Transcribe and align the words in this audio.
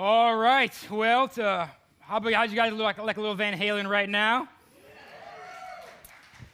All 0.00 0.36
right. 0.36 0.72
Well, 0.92 1.26
to, 1.26 1.68
how 1.98 2.18
about 2.18 2.32
how 2.32 2.44
you 2.44 2.54
guys 2.54 2.70
look 2.70 2.82
like, 2.82 2.98
like 2.98 3.16
a 3.16 3.20
little 3.20 3.34
Van 3.34 3.58
Halen 3.58 3.90
right 3.90 4.08
now? 4.08 4.48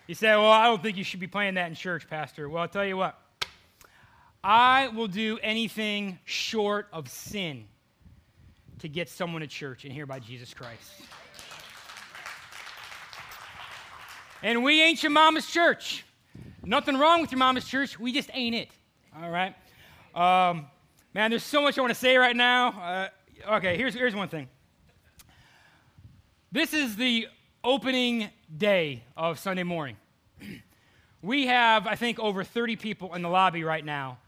You 0.07 0.15
say, 0.15 0.29
well, 0.29 0.51
I 0.51 0.65
don't 0.65 0.83
think 0.83 0.97
you 0.97 1.05
should 1.05 1.21
be 1.21 1.27
playing 1.27 1.57
that 1.57 1.69
in 1.69 1.75
church, 1.75 2.09
Pastor. 2.09 2.49
Well, 2.49 2.63
I'll 2.63 2.69
tell 2.69 2.87
you 2.87 2.97
what. 2.97 3.21
I 4.43 4.89
will 4.89 5.09
do 5.09 5.39
anything 5.43 6.19
short 6.25 6.89
of 6.91 7.11
sin 7.11 7.67
to 8.79 8.89
get 8.89 9.11
someone 9.11 9.43
to 9.43 9.47
church 9.47 9.85
and 9.85 9.93
hear 9.93 10.05
about 10.05 10.23
Jesus 10.23 10.55
Christ. 10.55 11.03
And 14.43 14.65
we 14.65 14.81
ain't 14.81 15.03
your 15.03 15.13
mama's 15.13 15.47
church. 15.47 16.07
Nothing 16.65 16.97
wrong 16.97 17.21
with 17.21 17.31
your 17.31 17.41
mama's 17.41 17.67
church. 17.67 17.99
We 17.99 18.11
just 18.11 18.31
ain't 18.33 18.55
it. 18.55 18.69
All 19.23 19.29
right? 19.29 19.55
Um, 20.15 20.65
man, 21.13 21.29
there's 21.29 21.45
so 21.45 21.61
much 21.61 21.77
I 21.77 21.83
want 21.83 21.93
to 21.93 22.01
say 22.01 22.17
right 22.17 22.35
now. 22.35 22.69
Uh, 22.69 23.09
okay, 23.49 23.77
here's, 23.77 23.95
here's 23.95 24.15
one 24.15 24.29
thing. 24.29 24.49
This 26.53 26.73
is 26.73 26.97
the 26.97 27.27
opening 27.63 28.29
day 28.57 29.03
of 29.17 29.39
Sunday 29.39 29.63
morning. 29.63 29.97
we 31.23 31.47
have, 31.47 31.87
I 31.87 31.97
think, 31.97 32.19
over 32.19 32.45
30 32.45 32.77
people 32.77 33.15
in 33.15 33.23
the 33.23 33.29
lobby 33.29 33.65
right 33.65 33.85
now 33.85 34.19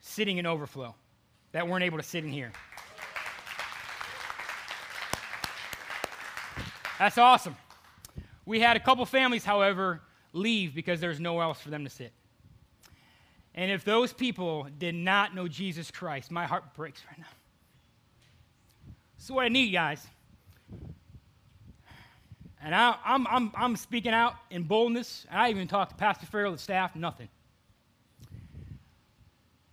sitting 0.00 0.38
in 0.38 0.46
overflow 0.46 0.94
that 1.52 1.68
weren't 1.68 1.84
able 1.84 1.98
to 1.98 2.04
sit 2.04 2.24
in 2.24 2.30
here. 2.30 2.52
That's 6.98 7.18
awesome. 7.18 7.56
We 8.46 8.60
had 8.60 8.76
a 8.76 8.80
couple 8.80 9.04
families, 9.04 9.44
however, 9.44 10.00
leave 10.32 10.74
because 10.74 11.00
there's 11.00 11.20
nowhere 11.20 11.44
else 11.44 11.60
for 11.60 11.70
them 11.70 11.84
to 11.84 11.90
sit. 11.90 12.12
And 13.54 13.70
if 13.70 13.84
those 13.84 14.12
people 14.12 14.68
did 14.78 14.94
not 14.94 15.34
know 15.34 15.48
Jesus 15.48 15.90
Christ, 15.90 16.30
my 16.30 16.46
heart 16.46 16.74
breaks 16.74 17.02
right 17.10 17.18
now. 17.18 17.26
So, 19.26 19.34
what 19.34 19.44
I 19.44 19.48
need, 19.48 19.72
guys, 19.72 20.06
and 22.62 22.72
I, 22.72 22.90
am 22.90 22.96
I'm, 23.04 23.26
I'm, 23.26 23.52
I'm 23.56 23.76
speaking 23.76 24.12
out 24.12 24.34
in 24.52 24.62
boldness. 24.62 25.26
I 25.28 25.50
even 25.50 25.66
talked 25.66 25.90
to 25.90 25.96
Pastor 25.96 26.26
Farrell, 26.26 26.52
the 26.52 26.58
staff, 26.58 26.94
nothing. 26.94 27.28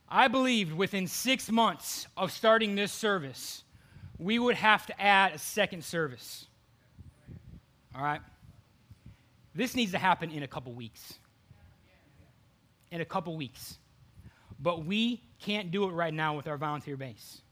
I 0.09 0.27
believed 0.27 0.73
within 0.73 1.05
six 1.05 1.51
months 1.51 2.07
of 2.17 2.31
starting 2.31 2.73
this 2.73 2.91
service, 2.91 3.63
we 4.17 4.39
would 4.39 4.55
have 4.55 4.87
to 4.87 4.99
add 4.99 5.33
a 5.33 5.37
second 5.37 5.83
service. 5.83 6.47
All 7.95 8.01
right? 8.01 8.21
This 9.53 9.75
needs 9.75 9.91
to 9.91 9.99
happen 9.99 10.31
in 10.31 10.41
a 10.41 10.47
couple 10.47 10.73
weeks. 10.73 11.13
In 12.89 13.01
a 13.01 13.05
couple 13.05 13.37
weeks. 13.37 13.77
But 14.59 14.83
we 14.83 15.21
can't 15.39 15.69
do 15.69 15.83
it 15.83 15.91
right 15.91 16.11
now 16.11 16.35
with 16.35 16.47
our 16.47 16.57
volunteer 16.57 16.97
base. 16.97 17.43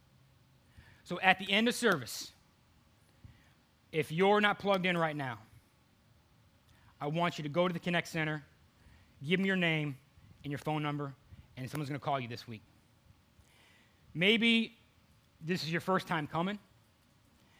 So 1.11 1.19
at 1.19 1.39
the 1.39 1.51
end 1.51 1.67
of 1.67 1.75
service, 1.75 2.31
if 3.91 4.13
you're 4.13 4.39
not 4.39 4.59
plugged 4.59 4.85
in 4.85 4.97
right 4.97 5.13
now, 5.13 5.39
I 7.01 7.07
want 7.07 7.37
you 7.37 7.43
to 7.43 7.49
go 7.49 7.67
to 7.67 7.73
the 7.73 7.81
Connect 7.81 8.07
Center, 8.07 8.45
give 9.21 9.37
them 9.37 9.45
your 9.45 9.57
name 9.57 9.97
and 10.45 10.51
your 10.51 10.57
phone 10.57 10.81
number, 10.81 11.13
and 11.57 11.69
someone's 11.69 11.89
going 11.89 11.99
to 11.99 12.05
call 12.05 12.17
you 12.17 12.29
this 12.29 12.47
week. 12.47 12.61
Maybe 14.13 14.77
this 15.41 15.63
is 15.63 15.69
your 15.69 15.81
first 15.81 16.07
time 16.07 16.27
coming. 16.27 16.57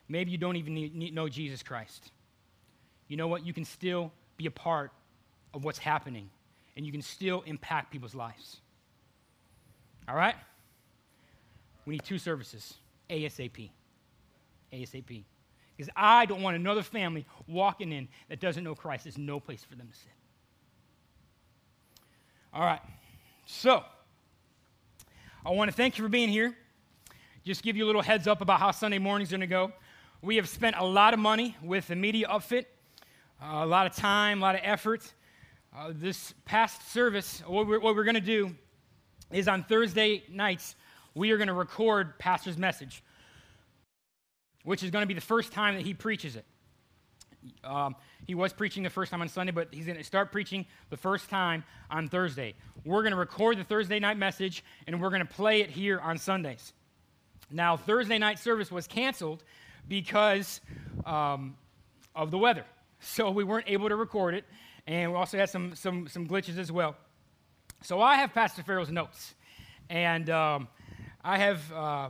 Maybe 0.08 0.32
you 0.32 0.38
don't 0.38 0.56
even 0.56 0.74
need, 0.74 0.96
need, 0.96 1.14
know 1.14 1.28
Jesus 1.28 1.62
Christ. 1.62 2.10
You 3.10 3.18
know 3.18 3.28
what? 3.28 3.46
You 3.46 3.52
can 3.52 3.66
still 3.66 4.14
be 4.38 4.46
a 4.46 4.52
part 4.52 4.94
of 5.54 5.66
what's 5.66 5.80
happening, 5.80 6.30
and 6.78 6.86
you 6.86 6.92
can 6.94 7.02
still 7.02 7.44
impact 7.46 7.92
people's 7.92 8.16
lives. 8.16 8.62
All 10.08 10.16
right? 10.16 10.36
We 11.86 11.96
need 11.96 12.06
two 12.06 12.18
services 12.18 12.76
ASAP. 13.12 13.70
ASAP. 14.74 15.24
Because 15.76 15.92
I 15.96 16.26
don't 16.26 16.42
want 16.42 16.56
another 16.56 16.84
family 16.84 17.26
walking 17.48 17.92
in 17.92 18.08
that 18.30 18.40
doesn't 18.40 18.64
know 18.64 18.76
Christ. 18.76 19.06
There's 19.06 19.18
no 19.18 19.40
place 19.40 19.64
for 19.64 19.76
them 19.76 19.88
to 19.88 19.96
sit. 19.96 20.12
All 22.54 22.64
right. 22.64 22.82
So, 23.46 23.84
I 25.46 25.52
want 25.52 25.70
to 25.70 25.76
thank 25.76 25.98
you 25.98 26.04
for 26.04 26.10
being 26.10 26.30
here. 26.30 26.56
Just 27.44 27.64
give 27.64 27.76
you 27.76 27.86
a 27.86 27.88
little 27.88 28.02
heads 28.02 28.28
up 28.28 28.42
about 28.42 28.60
how 28.60 28.72
Sunday 28.72 29.00
morning's 29.00 29.32
going 29.32 29.42
to 29.42 29.48
go. 29.48 29.72
We 30.22 30.36
have 30.36 30.48
spent 30.48 30.76
a 30.78 30.86
lot 30.86 31.14
of 31.14 31.20
money 31.20 31.56
with 31.64 31.88
the 31.88 31.96
media 31.96 32.28
outfit 32.30 32.68
a 33.42 33.66
lot 33.66 33.88
of 33.88 33.96
time, 33.96 34.40
a 34.40 34.42
lot 34.42 34.56
of 34.56 34.62
effort. 34.64 35.14
Uh, 35.76 35.92
this 35.94 36.34
past 36.46 36.92
service, 36.92 37.42
what 37.48 37.66
we're, 37.66 37.80
what 37.80 37.96
we're 37.96 38.04
going 38.04 38.16
to 38.16 38.22
do 38.22 38.54
is 39.32 39.48
on 39.48 39.64
Thursday 39.64 40.24
nights, 40.30 40.76
we 41.16 41.32
are 41.32 41.38
going 41.38 41.48
to 41.48 41.54
record 41.54 42.18
Pastor's 42.20 42.58
message, 42.58 43.04
which 44.64 44.84
is 44.84 44.92
going 44.92 45.04
to 45.04 45.08
be 45.08 45.14
the 45.14 45.22
first 45.22 45.52
time 45.52 45.76
that 45.76 45.86
he 45.86 45.94
preaches 45.94 46.36
it. 46.36 46.46
Um, 47.64 47.96
he 48.28 48.36
was 48.36 48.54
preaching 48.54 48.84
the 48.84 48.90
first 48.90 49.12
time 49.12 49.22
on 49.22 49.28
Sunday, 49.28 49.52
but 49.52 49.70
he's 49.72 49.86
going 49.86 49.98
to 49.98 50.04
start 50.04 50.32
preaching 50.32 50.66
the 50.90 50.98
first 50.98 51.30
time 51.30 51.64
on 51.90 52.08
Thursday. 52.08 52.54
We're 52.86 53.02
going 53.02 53.14
to 53.14 53.18
record 53.18 53.58
the 53.58 53.64
Thursday 53.64 54.00
night 54.00 54.18
message, 54.18 54.64
and 54.86 55.02
we're 55.02 55.10
going 55.10 55.26
to 55.26 55.34
play 55.34 55.62
it 55.62 55.72
here 55.72 56.00
on 56.00 56.18
Sundays. 56.18 56.74
Now, 57.50 57.78
Thursday 57.78 58.20
night 58.20 58.38
service 58.38 58.72
was 58.72 58.88
canceled 58.88 59.44
because 59.88 60.62
um, 61.06 61.58
of 62.16 62.30
the 62.32 62.38
weather 62.38 62.66
so 63.02 63.32
we 63.32 63.44
weren't 63.44 63.68
able 63.68 63.90
to 63.90 63.96
record 63.96 64.36
it. 64.36 64.46
And 64.88 65.12
we 65.12 65.18
also 65.18 65.38
had 65.38 65.50
some, 65.50 65.76
some, 65.76 66.08
some 66.08 66.28
glitches 66.28 66.58
as 66.58 66.72
well. 66.72 66.96
So 67.84 68.02
I 68.02 68.16
have 68.16 68.34
Pastor 68.34 68.64
Farrell's 68.64 68.92
notes. 68.92 69.34
And 69.90 70.30
um, 70.30 70.68
I 71.24 71.38
have, 71.38 71.72
uh, 71.72 72.10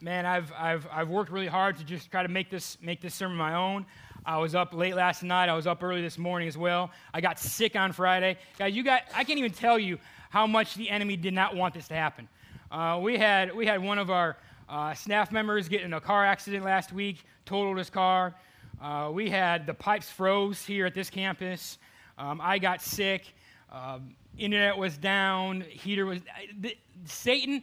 man, 0.00 0.26
I've, 0.26 0.52
I've, 0.58 0.88
I've 0.90 1.08
worked 1.08 1.30
really 1.30 1.46
hard 1.46 1.76
to 1.78 1.84
just 1.84 2.10
try 2.10 2.24
to 2.24 2.28
make 2.28 2.50
this, 2.50 2.76
make 2.82 3.00
this 3.00 3.14
sermon 3.14 3.36
my 3.36 3.54
own. 3.54 3.86
I 4.26 4.38
was 4.38 4.56
up 4.56 4.74
late 4.74 4.96
last 4.96 5.22
night. 5.22 5.48
I 5.48 5.54
was 5.54 5.68
up 5.68 5.84
early 5.84 6.02
this 6.02 6.18
morning 6.18 6.48
as 6.48 6.58
well. 6.58 6.90
I 7.14 7.20
got 7.20 7.38
sick 7.38 7.76
on 7.76 7.92
Friday. 7.92 8.38
Guys, 8.58 8.74
you 8.74 8.82
got, 8.82 9.02
I 9.14 9.22
can't 9.22 9.38
even 9.38 9.52
tell 9.52 9.78
you 9.78 10.00
how 10.30 10.48
much 10.48 10.74
the 10.74 10.90
enemy 10.90 11.16
did 11.16 11.32
not 11.32 11.54
want 11.54 11.74
this 11.74 11.86
to 11.88 11.94
happen. 11.94 12.28
Uh, 12.72 12.98
we, 13.00 13.16
had, 13.16 13.54
we 13.54 13.66
had 13.66 13.80
one 13.80 13.98
of 13.98 14.10
our 14.10 14.36
uh, 14.68 14.94
staff 14.94 15.30
members 15.30 15.68
get 15.68 15.82
in 15.82 15.92
a 15.92 16.00
car 16.00 16.24
accident 16.24 16.64
last 16.64 16.92
week, 16.92 17.24
totaled 17.44 17.78
his 17.78 17.90
car. 17.90 18.34
Uh, 18.80 19.10
we 19.12 19.30
had 19.30 19.64
the 19.64 19.74
pipes 19.74 20.10
froze 20.10 20.64
here 20.64 20.86
at 20.86 20.94
this 20.94 21.08
campus. 21.08 21.78
Um, 22.18 22.40
I 22.42 22.58
got 22.58 22.82
sick. 22.82 23.32
Um, 23.70 24.16
internet 24.36 24.76
was 24.76 24.98
down. 24.98 25.60
Heater 25.60 26.04
was. 26.04 26.20
The, 26.58 26.76
Satan, 27.04 27.62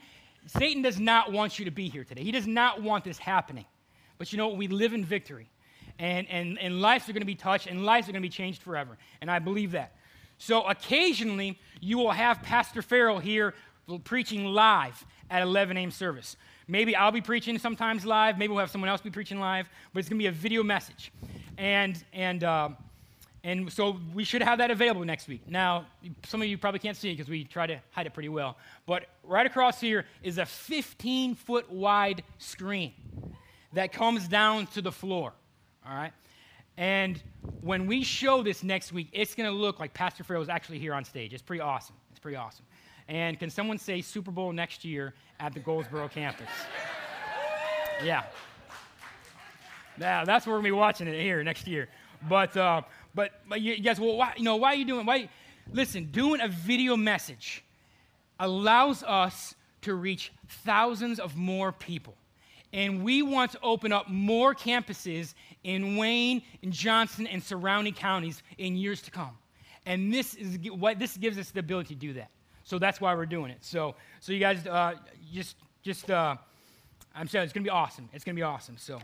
Satan 0.57 0.81
does 0.81 0.99
not 0.99 1.31
want 1.31 1.59
you 1.59 1.65
to 1.65 1.71
be 1.71 1.89
here 1.89 2.03
today. 2.03 2.23
He 2.23 2.31
does 2.31 2.47
not 2.47 2.81
want 2.81 3.03
this 3.03 3.19
happening. 3.19 3.65
But 4.17 4.31
you 4.31 4.37
know 4.37 4.47
what? 4.47 4.57
We 4.57 4.67
live 4.67 4.93
in 4.93 5.05
victory. 5.05 5.49
And, 5.99 6.27
and, 6.29 6.57
and 6.59 6.81
lives 6.81 7.07
are 7.07 7.13
going 7.13 7.21
to 7.21 7.27
be 7.27 7.35
touched 7.35 7.67
and 7.67 7.85
lives 7.85 8.07
are 8.07 8.13
going 8.13 8.21
to 8.21 8.25
be 8.25 8.31
changed 8.31 8.63
forever. 8.63 8.97
And 9.21 9.29
I 9.29 9.39
believe 9.39 9.73
that. 9.73 9.95
So 10.38 10.63
occasionally, 10.63 11.59
you 11.81 11.97
will 11.97 12.11
have 12.11 12.41
Pastor 12.41 12.81
Farrell 12.81 13.19
here 13.19 13.53
preaching 14.05 14.45
live 14.45 15.05
at 15.29 15.43
11 15.43 15.77
a.m. 15.77 15.91
service. 15.91 16.35
Maybe 16.67 16.95
I'll 16.95 17.11
be 17.11 17.21
preaching 17.21 17.59
sometimes 17.59 18.05
live. 18.05 18.38
Maybe 18.38 18.51
we'll 18.51 18.61
have 18.61 18.71
someone 18.71 18.89
else 18.89 19.01
be 19.01 19.09
preaching 19.11 19.39
live. 19.39 19.69
But 19.93 19.99
it's 19.99 20.09
going 20.09 20.17
to 20.17 20.23
be 20.23 20.27
a 20.27 20.31
video 20.31 20.63
message. 20.63 21.11
And, 21.57 22.03
and, 22.13 22.43
uh, 22.43 22.69
and 23.44 23.72
so 23.72 23.97
we 24.13 24.23
should 24.23 24.44
have 24.44 24.57
that 24.57 24.69
available 24.69 25.05
next 25.05 25.27
week. 25.27 25.41
Now, 25.47 25.85
some 26.25 26.41
of 26.41 26.47
you 26.47 26.57
probably 26.57 26.79
can't 26.79 26.97
see 26.97 27.09
it 27.09 27.13
because 27.13 27.29
we 27.29 27.45
try 27.45 27.67
to 27.67 27.79
hide 27.91 28.05
it 28.05 28.13
pretty 28.13 28.29
well. 28.29 28.57
But 28.85 29.05
right 29.23 29.45
across 29.45 29.79
here 29.79 30.05
is 30.23 30.38
a 30.38 30.45
15 30.45 31.35
foot 31.35 31.72
wide 31.72 32.23
screen 32.38 32.94
that 33.73 33.94
comes 33.94 34.27
down 34.27 34.67
to 34.67 34.81
the 34.81 34.91
floor. 34.91 35.33
All 35.88 35.95
right? 35.95 36.11
And 36.75 37.22
when 37.61 37.88
we 37.88 38.03
show 38.03 38.44
this 38.44 38.63
next 38.63 38.91
week, 38.91 39.09
it's 39.13 39.35
going 39.35 39.50
to 39.50 39.56
look 39.56 39.79
like 39.79 39.94
Pastor 39.94 40.23
Farrell 40.23 40.41
is 40.41 40.50
actually 40.50 40.79
here 40.79 40.94
on 40.94 41.06
stage. 41.06 41.33
It's 41.33 41.44
pretty 41.44 41.61
awesome. 41.61 41.95
It's 42.11 42.19
pretty 42.19 42.38
awesome. 42.38 42.66
And 43.07 43.39
can 43.39 43.50
someone 43.50 43.77
say 43.77 44.01
Super 44.01 44.31
Bowl 44.31 44.51
next 44.51 44.85
year 44.85 45.13
at 45.39 45.53
the 45.53 45.59
Goldsboro 45.59 46.09
campus? 46.09 46.47
Yeah. 48.03 48.23
Yeah, 50.00 50.24
that's 50.24 50.45
where 50.45 50.56
we're 50.56 50.59
gonna 50.59 50.69
be 50.69 50.71
watching 50.71 51.07
it 51.07 51.19
here 51.19 51.44
next 51.44 51.68
year. 51.68 51.89
But 52.30 52.56
uh, 52.56 52.81
but 53.13 53.31
but 53.47 53.61
you 53.61 53.79
guys, 53.79 54.00
well, 54.00 54.17
why 54.17 54.33
you 54.38 54.44
know 54.44 54.56
why 54.56 54.69
are 54.69 54.75
you 54.75 54.85
doing? 54.85 55.06
Why? 55.06 55.29
Listen, 55.71 56.06
doing 56.06 56.41
a 56.41 56.47
video 56.47 56.97
message 56.97 57.63
allows 58.39 59.03
us 59.03 59.56
to 59.81 59.94
reach 59.95 60.31
thousands 60.47 61.19
of 61.19 61.35
more 61.35 61.71
people. 61.71 62.15
And 62.71 63.03
we 63.03 63.21
want 63.21 63.51
to 63.51 63.59
open 63.61 63.91
up 63.91 64.09
more 64.09 64.53
campuses 64.53 65.33
in 65.63 65.95
Wayne, 65.97 66.41
in 66.61 66.71
Johnston, 66.71 67.25
and 67.27 67.44
surrounding 67.44 67.94
counties 67.94 68.44
in 68.57 68.75
years 68.75 69.01
to 69.03 69.12
come. 69.12 69.38
And 69.85 70.13
this 70.13 70.35
is 70.35 70.57
what 70.71 71.00
this 71.00 71.17
gives 71.17 71.38
us 71.38 71.51
the 71.51 71.62
ability 71.62 71.95
to 71.95 72.00
do 72.00 72.13
that. 72.13 72.29
So 72.63 72.77
that's 72.77 73.01
why 73.01 73.15
we're 73.15 73.25
doing 73.25 73.50
it. 73.50 73.57
So, 73.62 73.95
so 74.19 74.31
you 74.31 74.39
guys 74.39 74.67
uh, 74.67 74.94
just, 75.33 75.55
just, 75.81 76.12
uh, 76.12 76.35
I'm 77.15 77.27
saying 77.27 77.45
it's 77.45 77.53
to 77.63 77.67
be 77.67 77.71
awesome. 77.71 78.07
It's 78.13 78.23
to 78.35 78.39
be 78.39 78.44
awesome. 78.44 78.77
So, 78.77 79.00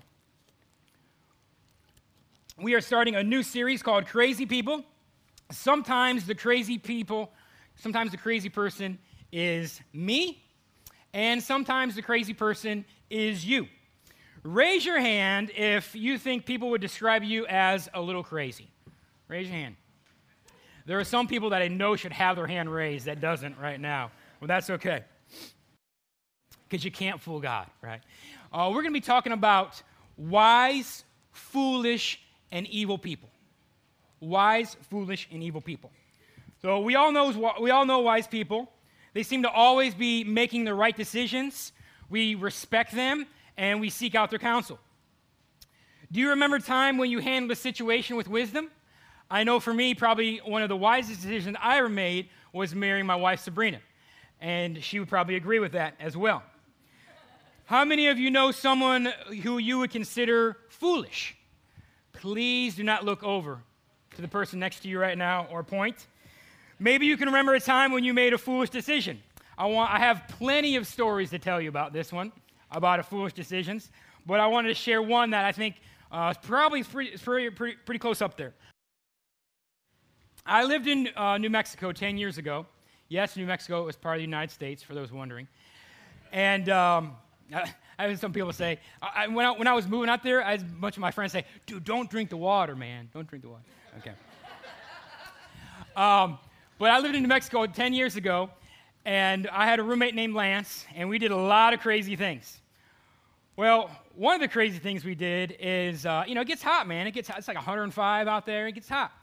we 2.57 2.73
are 2.73 2.81
starting 2.81 3.15
a 3.15 3.23
new 3.23 3.43
series 3.43 3.83
called 3.83 4.05
Crazy 4.07 4.45
People. 4.45 4.83
Sometimes 5.51 6.25
the 6.25 6.35
crazy 6.35 6.77
people, 6.77 7.31
sometimes 7.75 8.11
the 8.11 8.17
crazy 8.17 8.47
person 8.47 8.97
is 9.31 9.81
me, 9.91 10.41
and 11.13 11.43
sometimes 11.43 11.95
the 11.95 12.01
crazy 12.01 12.33
person 12.33 12.85
is 13.09 13.45
you. 13.45 13.67
Raise 14.43 14.85
your 14.85 14.99
hand 14.99 15.51
if 15.55 15.93
you 15.95 16.17
think 16.17 16.45
people 16.45 16.69
would 16.69 16.79
describe 16.79 17.23
you 17.23 17.45
as 17.47 17.89
a 17.93 18.01
little 18.01 18.23
crazy. 18.23 18.69
Raise 19.27 19.47
your 19.47 19.55
hand. 19.57 19.75
There 20.85 20.99
are 20.99 21.03
some 21.03 21.27
people 21.27 21.49
that 21.49 21.61
I 21.61 21.67
know 21.67 21.95
should 21.95 22.13
have 22.13 22.37
their 22.37 22.47
hand 22.47 22.73
raised 22.73 23.05
that 23.05 23.19
doesn't 23.19 23.57
right 23.59 23.79
now. 23.79 24.11
Well, 24.39 24.47
that's 24.47 24.69
okay. 24.69 25.03
Because 26.69 26.85
you 26.85 26.91
can't 26.91 27.19
fool 27.19 27.41
God, 27.41 27.67
right? 27.81 28.01
Uh, 28.53 28.69
we're 28.69 28.81
going 28.81 28.93
to 28.93 28.99
be 28.99 29.01
talking 29.01 29.33
about 29.33 29.81
wise, 30.15 31.03
foolish, 31.31 32.21
and 32.51 32.67
evil 32.67 32.97
people. 32.97 33.29
Wise, 34.19 34.75
foolish, 34.89 35.27
and 35.31 35.43
evil 35.43 35.61
people. 35.61 35.91
So 36.61 36.79
we 36.79 36.95
all 36.95 37.11
know 37.11 37.53
we 37.61 37.69
all 37.71 37.85
know 37.85 37.99
wise 37.99 38.27
people. 38.27 38.71
They 39.13 39.23
seem 39.23 39.43
to 39.43 39.49
always 39.49 39.93
be 39.93 40.23
making 40.23 40.65
the 40.65 40.73
right 40.73 40.95
decisions. 40.95 41.71
We 42.09 42.35
respect 42.35 42.93
them 42.93 43.25
and 43.57 43.79
we 43.79 43.89
seek 43.89 44.15
out 44.15 44.29
their 44.29 44.39
counsel. 44.39 44.79
Do 46.11 46.19
you 46.19 46.29
remember 46.29 46.57
a 46.57 46.61
time 46.61 46.97
when 46.97 47.09
you 47.09 47.19
handled 47.19 47.51
a 47.51 47.55
situation 47.55 48.15
with 48.15 48.27
wisdom? 48.27 48.69
I 49.29 49.43
know 49.43 49.59
for 49.59 49.73
me, 49.73 49.95
probably 49.95 50.37
one 50.37 50.61
of 50.61 50.69
the 50.69 50.75
wisest 50.75 51.21
decisions 51.21 51.57
I 51.61 51.77
ever 51.77 51.89
made 51.89 52.29
was 52.53 52.75
marrying 52.75 53.05
my 53.05 53.15
wife, 53.15 53.39
Sabrina. 53.39 53.79
And 54.39 54.83
she 54.83 54.99
would 54.99 55.09
probably 55.09 55.35
agree 55.35 55.59
with 55.59 55.71
that 55.71 55.95
as 55.99 56.15
well. 56.15 56.43
How 57.65 57.83
many 57.83 58.07
of 58.07 58.19
you 58.19 58.29
know 58.29 58.51
someone 58.51 59.11
who 59.43 59.57
you 59.57 59.79
would 59.79 59.89
consider 59.89 60.57
foolish? 60.69 61.35
Please 62.15 62.75
do 62.75 62.83
not 62.83 63.03
look 63.03 63.23
over 63.23 63.59
to 64.15 64.21
the 64.21 64.27
person 64.27 64.59
next 64.59 64.79
to 64.81 64.87
you 64.87 64.99
right 64.99 65.17
now 65.17 65.47
or 65.51 65.63
point. 65.63 66.07
Maybe 66.79 67.05
you 67.05 67.17
can 67.17 67.27
remember 67.27 67.53
a 67.55 67.59
time 67.59 67.91
when 67.91 68.03
you 68.03 68.13
made 68.13 68.33
a 68.33 68.37
foolish 68.37 68.69
decision. 68.69 69.21
I, 69.57 69.65
want, 69.65 69.93
I 69.93 69.99
have 69.99 70.23
plenty 70.27 70.75
of 70.75 70.87
stories 70.87 71.29
to 71.29 71.39
tell 71.39 71.61
you 71.61 71.69
about 71.69 71.93
this 71.93 72.11
one, 72.11 72.31
about 72.71 72.99
a 72.99 73.03
foolish 73.03 73.33
decisions, 73.33 73.91
but 74.25 74.39
I 74.39 74.47
wanted 74.47 74.69
to 74.69 74.73
share 74.73 75.01
one 75.01 75.29
that 75.31 75.45
I 75.45 75.51
think 75.51 75.75
uh, 76.11 76.33
is 76.35 76.45
probably 76.45 76.83
pretty, 76.83 77.17
pretty, 77.17 77.75
pretty, 77.85 77.99
close 77.99 78.21
up 78.21 78.37
there. 78.37 78.53
I 80.45 80.63
lived 80.63 80.87
in 80.87 81.09
uh, 81.15 81.37
New 81.37 81.49
Mexico 81.49 81.91
10 81.91 82.17
years 82.17 82.37
ago. 82.37 82.65
Yes, 83.07 83.35
New 83.37 83.45
Mexico 83.45 83.85
was 83.85 83.95
part 83.95 84.15
of 84.15 84.19
the 84.19 84.25
United 84.25 84.51
States, 84.51 84.83
for 84.83 84.93
those 84.93 85.11
wondering. 85.11 85.47
And 86.31 86.69
um, 86.69 87.15
I, 87.97 88.07
had 88.07 88.19
some 88.19 88.33
people 88.33 88.51
say, 88.53 88.79
I, 89.01 89.27
when, 89.27 89.45
I, 89.45 89.51
when 89.51 89.67
I 89.67 89.73
was 89.73 89.87
moving 89.87 90.09
out 90.09 90.23
there, 90.23 90.43
I 90.43 90.51
had 90.51 90.61
a 90.61 90.63
bunch 90.63 90.97
of 90.97 91.01
my 91.01 91.11
friends 91.11 91.31
say, 91.31 91.45
dude, 91.65 91.83
don't 91.83 92.09
drink 92.09 92.29
the 92.29 92.37
water, 92.37 92.75
man. 92.75 93.09
Don't 93.13 93.27
drink 93.27 93.43
the 93.43 93.49
water. 93.49 93.63
Okay. 93.99 94.11
um, 95.95 96.37
but 96.77 96.91
I 96.91 96.99
lived 96.99 97.15
in 97.15 97.21
New 97.21 97.29
Mexico 97.29 97.65
10 97.65 97.93
years 97.93 98.15
ago, 98.15 98.49
and 99.05 99.47
I 99.47 99.65
had 99.65 99.79
a 99.79 99.83
roommate 99.83 100.15
named 100.15 100.33
Lance, 100.33 100.85
and 100.95 101.09
we 101.09 101.19
did 101.19 101.31
a 101.31 101.37
lot 101.37 101.73
of 101.73 101.79
crazy 101.79 102.15
things. 102.15 102.59
Well, 103.55 103.89
one 104.15 104.35
of 104.35 104.41
the 104.41 104.49
crazy 104.49 104.79
things 104.79 105.05
we 105.05 105.15
did 105.15 105.55
is, 105.59 106.05
uh, 106.05 106.25
you 106.27 106.35
know, 106.35 106.41
it 106.41 106.47
gets 106.47 106.61
hot, 106.61 106.87
man. 106.87 107.07
It 107.07 107.11
gets 107.11 107.29
hot. 107.29 107.37
It's 107.37 107.47
like 107.47 107.55
105 107.55 108.27
out 108.27 108.45
there. 108.45 108.67
It 108.67 108.73
gets 108.73 108.89
hot. 108.89 109.13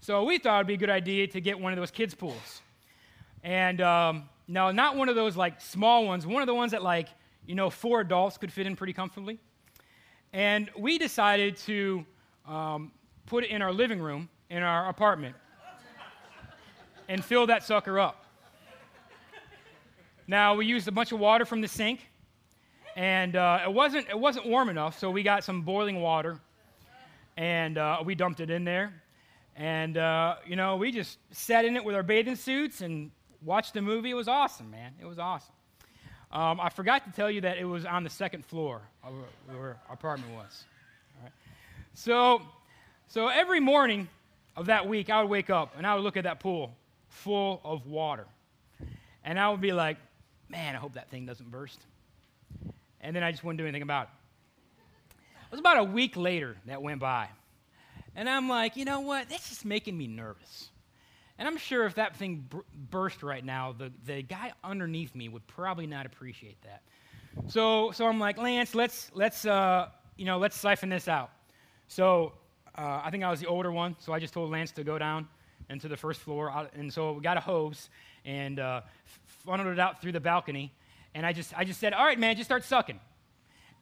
So 0.00 0.24
we 0.24 0.38
thought 0.38 0.60
it'd 0.60 0.66
be 0.66 0.74
a 0.74 0.78
good 0.78 0.90
idea 0.90 1.26
to 1.28 1.40
get 1.40 1.58
one 1.58 1.72
of 1.72 1.78
those 1.78 1.90
kids' 1.90 2.14
pools. 2.14 2.62
And 3.42 3.82
um, 3.82 4.28
no, 4.48 4.70
not 4.70 4.96
one 4.96 5.08
of 5.10 5.16
those 5.16 5.36
like 5.36 5.60
small 5.60 6.06
ones, 6.06 6.26
one 6.26 6.42
of 6.42 6.46
the 6.46 6.54
ones 6.54 6.72
that 6.72 6.82
like, 6.82 7.08
you 7.46 7.54
know, 7.54 7.70
four 7.70 8.00
adults 8.00 8.38
could 8.38 8.52
fit 8.52 8.66
in 8.66 8.76
pretty 8.76 8.92
comfortably. 8.92 9.38
And 10.32 10.70
we 10.76 10.98
decided 10.98 11.56
to 11.58 12.04
um, 12.46 12.92
put 13.26 13.44
it 13.44 13.50
in 13.50 13.62
our 13.62 13.72
living 13.72 14.00
room 14.00 14.28
in 14.50 14.62
our 14.62 14.88
apartment 14.88 15.36
and 17.08 17.24
fill 17.24 17.46
that 17.46 17.62
sucker 17.62 17.98
up. 17.98 18.24
Now, 20.26 20.54
we 20.54 20.66
used 20.66 20.88
a 20.88 20.92
bunch 20.92 21.12
of 21.12 21.18
water 21.18 21.44
from 21.44 21.60
the 21.60 21.68
sink, 21.68 22.00
and 22.96 23.36
uh, 23.36 23.60
it, 23.64 23.72
wasn't, 23.72 24.08
it 24.08 24.18
wasn't 24.18 24.46
warm 24.46 24.70
enough, 24.70 24.98
so 24.98 25.10
we 25.10 25.22
got 25.22 25.44
some 25.44 25.62
boiling 25.62 26.00
water 26.00 26.40
and 27.36 27.78
uh, 27.78 28.02
we 28.04 28.14
dumped 28.14 28.40
it 28.40 28.50
in 28.50 28.64
there. 28.64 29.02
And, 29.56 29.96
uh, 29.96 30.36
you 30.46 30.56
know, 30.56 30.76
we 30.76 30.90
just 30.90 31.18
sat 31.30 31.64
in 31.64 31.76
it 31.76 31.84
with 31.84 31.94
our 31.94 32.02
bathing 32.02 32.36
suits 32.36 32.80
and 32.80 33.10
watched 33.42 33.74
the 33.74 33.82
movie. 33.82 34.10
It 34.10 34.14
was 34.14 34.28
awesome, 34.28 34.70
man. 34.70 34.92
It 35.00 35.04
was 35.04 35.18
awesome. 35.18 35.53
Um, 36.34 36.60
I 36.60 36.68
forgot 36.68 37.04
to 37.04 37.12
tell 37.12 37.30
you 37.30 37.42
that 37.42 37.58
it 37.58 37.64
was 37.64 37.84
on 37.84 38.02
the 38.02 38.10
second 38.10 38.44
floor 38.44 38.82
where 39.46 39.76
our 39.88 39.94
apartment 39.94 40.34
was. 40.34 40.64
So, 41.94 42.42
so 43.06 43.28
every 43.28 43.60
morning 43.60 44.08
of 44.56 44.66
that 44.66 44.88
week, 44.88 45.10
I 45.10 45.22
would 45.22 45.30
wake 45.30 45.48
up 45.48 45.74
and 45.78 45.86
I 45.86 45.94
would 45.94 46.02
look 46.02 46.16
at 46.16 46.24
that 46.24 46.40
pool 46.40 46.74
full 47.08 47.60
of 47.64 47.86
water. 47.86 48.26
And 49.24 49.38
I 49.38 49.48
would 49.48 49.60
be 49.60 49.72
like, 49.72 49.96
man, 50.48 50.74
I 50.74 50.78
hope 50.78 50.94
that 50.94 51.08
thing 51.08 51.24
doesn't 51.24 51.52
burst. 51.52 51.78
And 53.00 53.14
then 53.14 53.22
I 53.22 53.30
just 53.30 53.44
wouldn't 53.44 53.58
do 53.58 53.64
anything 53.64 53.82
about 53.82 54.08
it. 54.08 55.14
It 55.46 55.50
was 55.52 55.60
about 55.60 55.78
a 55.78 55.84
week 55.84 56.16
later 56.16 56.56
that 56.66 56.82
went 56.82 56.98
by. 56.98 57.28
And 58.16 58.28
I'm 58.28 58.48
like, 58.48 58.76
you 58.76 58.84
know 58.84 59.00
what? 59.00 59.28
That's 59.28 59.48
just 59.48 59.64
making 59.64 59.96
me 59.96 60.08
nervous. 60.08 60.68
And 61.38 61.48
I'm 61.48 61.56
sure 61.56 61.84
if 61.84 61.96
that 61.96 62.16
thing 62.16 62.48
burst 62.90 63.22
right 63.22 63.44
now, 63.44 63.74
the, 63.76 63.92
the 64.06 64.22
guy 64.22 64.52
underneath 64.62 65.14
me 65.14 65.28
would 65.28 65.46
probably 65.46 65.86
not 65.86 66.06
appreciate 66.06 66.60
that. 66.62 66.82
So, 67.48 67.90
so 67.90 68.06
I'm 68.06 68.20
like, 68.20 68.38
Lance, 68.38 68.74
let's, 68.74 69.10
let's, 69.14 69.44
uh, 69.44 69.88
you 70.16 70.24
know, 70.24 70.38
let's 70.38 70.56
siphon 70.56 70.88
this 70.88 71.08
out. 71.08 71.30
So 71.88 72.32
uh, 72.78 73.00
I 73.04 73.10
think 73.10 73.24
I 73.24 73.30
was 73.30 73.40
the 73.40 73.46
older 73.46 73.72
one, 73.72 73.96
so 73.98 74.12
I 74.12 74.20
just 74.20 74.32
told 74.32 74.50
Lance 74.50 74.70
to 74.72 74.84
go 74.84 74.98
down 74.98 75.26
into 75.70 75.88
the 75.88 75.96
first 75.96 76.20
floor. 76.20 76.68
And 76.74 76.92
so 76.92 77.12
we 77.14 77.20
got 77.22 77.36
a 77.36 77.40
hose 77.40 77.90
and 78.24 78.60
uh, 78.60 78.82
funneled 79.44 79.68
it 79.68 79.80
out 79.80 80.00
through 80.00 80.12
the 80.12 80.20
balcony. 80.20 80.72
And 81.14 81.26
I 81.26 81.32
just, 81.32 81.52
I 81.56 81.64
just 81.64 81.80
said, 81.80 81.92
all 81.92 82.04
right, 82.04 82.18
man, 82.18 82.36
just 82.36 82.46
start 82.46 82.64
sucking 82.64 83.00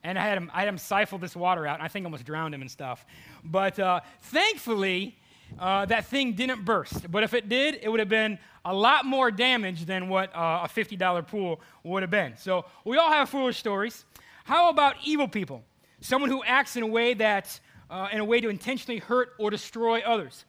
and 0.05 0.19
I 0.19 0.22
had 0.22 0.37
him, 0.37 0.50
I 0.52 0.60
had 0.60 0.69
him 0.69 0.78
siphon 0.78 1.20
this 1.20 1.37
water 1.37 1.66
out, 1.66 1.75
and 1.75 1.82
I 1.82 1.88
think 1.88 2.05
I 2.05 2.06
almost 2.06 2.25
drowned 2.25 2.55
him 2.55 2.60
and 2.60 2.70
stuff. 2.70 3.05
But 3.44 3.78
uh, 3.78 4.00
thankfully, 4.22 5.16
uh, 5.58 5.87
that 5.87 6.06
thing 6.06 6.32
didn't 6.34 6.64
burst. 6.64 7.10
But 7.10 7.22
if 7.22 7.34
it 7.34 7.49
did, 7.49 7.78
it 7.82 7.88
would 7.88 8.00
have 8.00 8.08
been 8.08 8.38
a 8.64 8.75
lot 8.75 9.04
more 9.04 9.31
damage 9.31 9.84
than 9.84 10.08
what 10.08 10.34
uh, 10.34 10.60
a 10.64 10.69
$50 10.69 11.26
pool 11.26 11.60
would 11.84 12.02
have 12.02 12.10
been. 12.10 12.37
So 12.37 12.64
we 12.84 12.96
all 12.96 13.10
have 13.10 13.28
foolish 13.28 13.58
stories. 13.58 14.04
How 14.44 14.70
about 14.70 14.96
evil 15.04 15.28
people? 15.28 15.62
Someone 16.00 16.31
who 16.31 16.43
acts 16.44 16.76
in 16.76 16.82
a 16.82 16.87
way 16.87 17.14
that, 17.14 17.58
uh, 17.90 18.08
in 18.12 18.20
a 18.20 18.25
way 18.25 18.40
to 18.40 18.49
intentionally 18.49 18.99
hurt 18.99 19.31
or 19.38 19.50
destroy 19.50 20.00
others. 20.00 20.44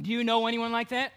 Do 0.00 0.10
you 0.10 0.24
know 0.24 0.46
anyone 0.46 0.72
like 0.72 0.88
that? 0.88 1.12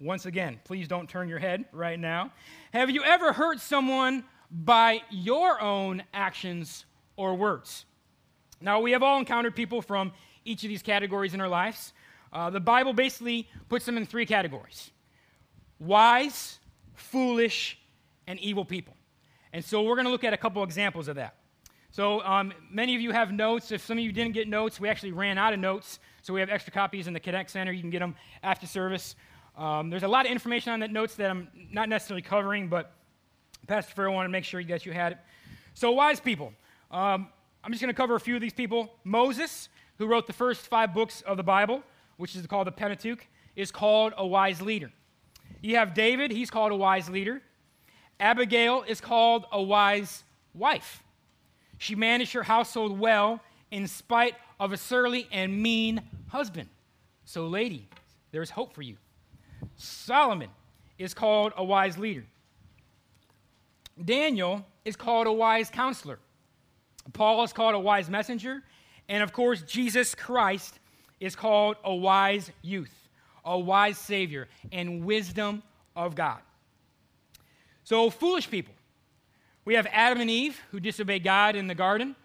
Once 0.00 0.26
again, 0.26 0.60
please 0.64 0.88
don't 0.88 1.08
turn 1.08 1.28
your 1.28 1.38
head 1.38 1.64
right 1.72 1.98
now. 1.98 2.32
Have 2.72 2.90
you 2.90 3.04
ever 3.04 3.32
hurt 3.32 3.60
someone 3.60 4.24
by 4.52 5.00
your 5.10 5.60
own 5.60 6.02
actions 6.12 6.84
or 7.16 7.34
words. 7.34 7.86
Now, 8.60 8.80
we 8.80 8.92
have 8.92 9.02
all 9.02 9.18
encountered 9.18 9.56
people 9.56 9.82
from 9.82 10.12
each 10.44 10.64
of 10.64 10.68
these 10.68 10.82
categories 10.82 11.34
in 11.34 11.40
our 11.40 11.48
lives. 11.48 11.92
Uh, 12.32 12.50
the 12.50 12.60
Bible 12.60 12.92
basically 12.92 13.48
puts 13.68 13.84
them 13.84 13.96
in 13.96 14.06
three 14.06 14.26
categories 14.26 14.90
wise, 15.78 16.58
foolish, 16.94 17.78
and 18.26 18.38
evil 18.38 18.64
people. 18.64 18.94
And 19.52 19.64
so 19.64 19.82
we're 19.82 19.96
going 19.96 20.06
to 20.06 20.10
look 20.10 20.24
at 20.24 20.32
a 20.32 20.36
couple 20.36 20.62
examples 20.62 21.08
of 21.08 21.16
that. 21.16 21.34
So, 21.90 22.22
um, 22.22 22.54
many 22.70 22.94
of 22.94 23.02
you 23.02 23.10
have 23.10 23.32
notes. 23.32 23.70
If 23.70 23.84
some 23.84 23.98
of 23.98 24.04
you 24.04 24.12
didn't 24.12 24.32
get 24.32 24.48
notes, 24.48 24.80
we 24.80 24.88
actually 24.88 25.12
ran 25.12 25.36
out 25.36 25.52
of 25.52 25.58
notes. 25.58 25.98
So, 26.22 26.32
we 26.32 26.40
have 26.40 26.48
extra 26.48 26.72
copies 26.72 27.06
in 27.06 27.12
the 27.12 27.20
Connect 27.20 27.50
Center. 27.50 27.70
You 27.70 27.82
can 27.82 27.90
get 27.90 27.98
them 27.98 28.16
after 28.42 28.66
service. 28.66 29.14
Um, 29.58 29.90
there's 29.90 30.02
a 30.02 30.08
lot 30.08 30.24
of 30.24 30.32
information 30.32 30.72
on 30.72 30.80
that 30.80 30.90
notes 30.90 31.16
that 31.16 31.30
I'm 31.30 31.48
not 31.70 31.90
necessarily 31.90 32.22
covering, 32.22 32.68
but 32.68 32.94
Pastor 33.66 33.92
Farrell 33.92 34.14
wanted 34.14 34.28
to 34.28 34.32
make 34.32 34.44
sure 34.44 34.64
that 34.64 34.86
you 34.86 34.92
had 34.92 35.12
it. 35.12 35.18
So, 35.74 35.90
wise 35.90 36.18
people. 36.18 36.54
Um, 36.90 37.28
I'm 37.62 37.70
just 37.70 37.82
going 37.82 37.92
to 37.92 37.96
cover 37.96 38.14
a 38.14 38.20
few 38.20 38.36
of 38.36 38.40
these 38.40 38.54
people. 38.54 38.94
Moses, 39.04 39.68
who 40.02 40.08
wrote 40.08 40.26
the 40.26 40.32
first 40.32 40.66
five 40.66 40.92
books 40.92 41.20
of 41.20 41.36
the 41.36 41.44
Bible, 41.44 41.80
which 42.16 42.34
is 42.34 42.44
called 42.48 42.66
the 42.66 42.72
Pentateuch, 42.72 43.24
is 43.54 43.70
called 43.70 44.12
a 44.16 44.26
wise 44.26 44.60
leader. 44.60 44.90
You 45.60 45.76
have 45.76 45.94
David, 45.94 46.32
he's 46.32 46.50
called 46.50 46.72
a 46.72 46.74
wise 46.74 47.08
leader. 47.08 47.40
Abigail 48.18 48.82
is 48.88 49.00
called 49.00 49.44
a 49.52 49.62
wise 49.62 50.24
wife. 50.54 51.04
She 51.78 51.94
managed 51.94 52.32
her 52.32 52.42
household 52.42 52.98
well 52.98 53.40
in 53.70 53.86
spite 53.86 54.34
of 54.58 54.72
a 54.72 54.76
surly 54.76 55.28
and 55.30 55.62
mean 55.62 56.02
husband. 56.26 56.68
So, 57.24 57.46
lady, 57.46 57.88
there's 58.32 58.50
hope 58.50 58.74
for 58.74 58.82
you. 58.82 58.96
Solomon 59.76 60.50
is 60.98 61.14
called 61.14 61.52
a 61.56 61.62
wise 61.62 61.96
leader. 61.96 62.24
Daniel 64.04 64.66
is 64.84 64.96
called 64.96 65.28
a 65.28 65.32
wise 65.32 65.70
counselor. 65.70 66.18
Paul 67.12 67.44
is 67.44 67.52
called 67.52 67.76
a 67.76 67.80
wise 67.80 68.10
messenger. 68.10 68.64
And 69.08 69.22
of 69.22 69.32
course, 69.32 69.62
Jesus 69.62 70.14
Christ 70.14 70.78
is 71.20 71.36
called 71.36 71.76
a 71.84 71.94
wise 71.94 72.50
youth, 72.62 73.08
a 73.44 73.58
wise 73.58 73.98
Savior, 73.98 74.48
and 74.70 75.04
wisdom 75.04 75.62
of 75.94 76.14
God. 76.14 76.40
So, 77.84 78.10
foolish 78.10 78.48
people. 78.48 78.74
We 79.64 79.74
have 79.74 79.86
Adam 79.92 80.20
and 80.20 80.30
Eve 80.30 80.60
who 80.70 80.80
disobeyed 80.80 81.22
God 81.22 81.54
in 81.54 81.68
the 81.68 81.74
garden 81.74 82.16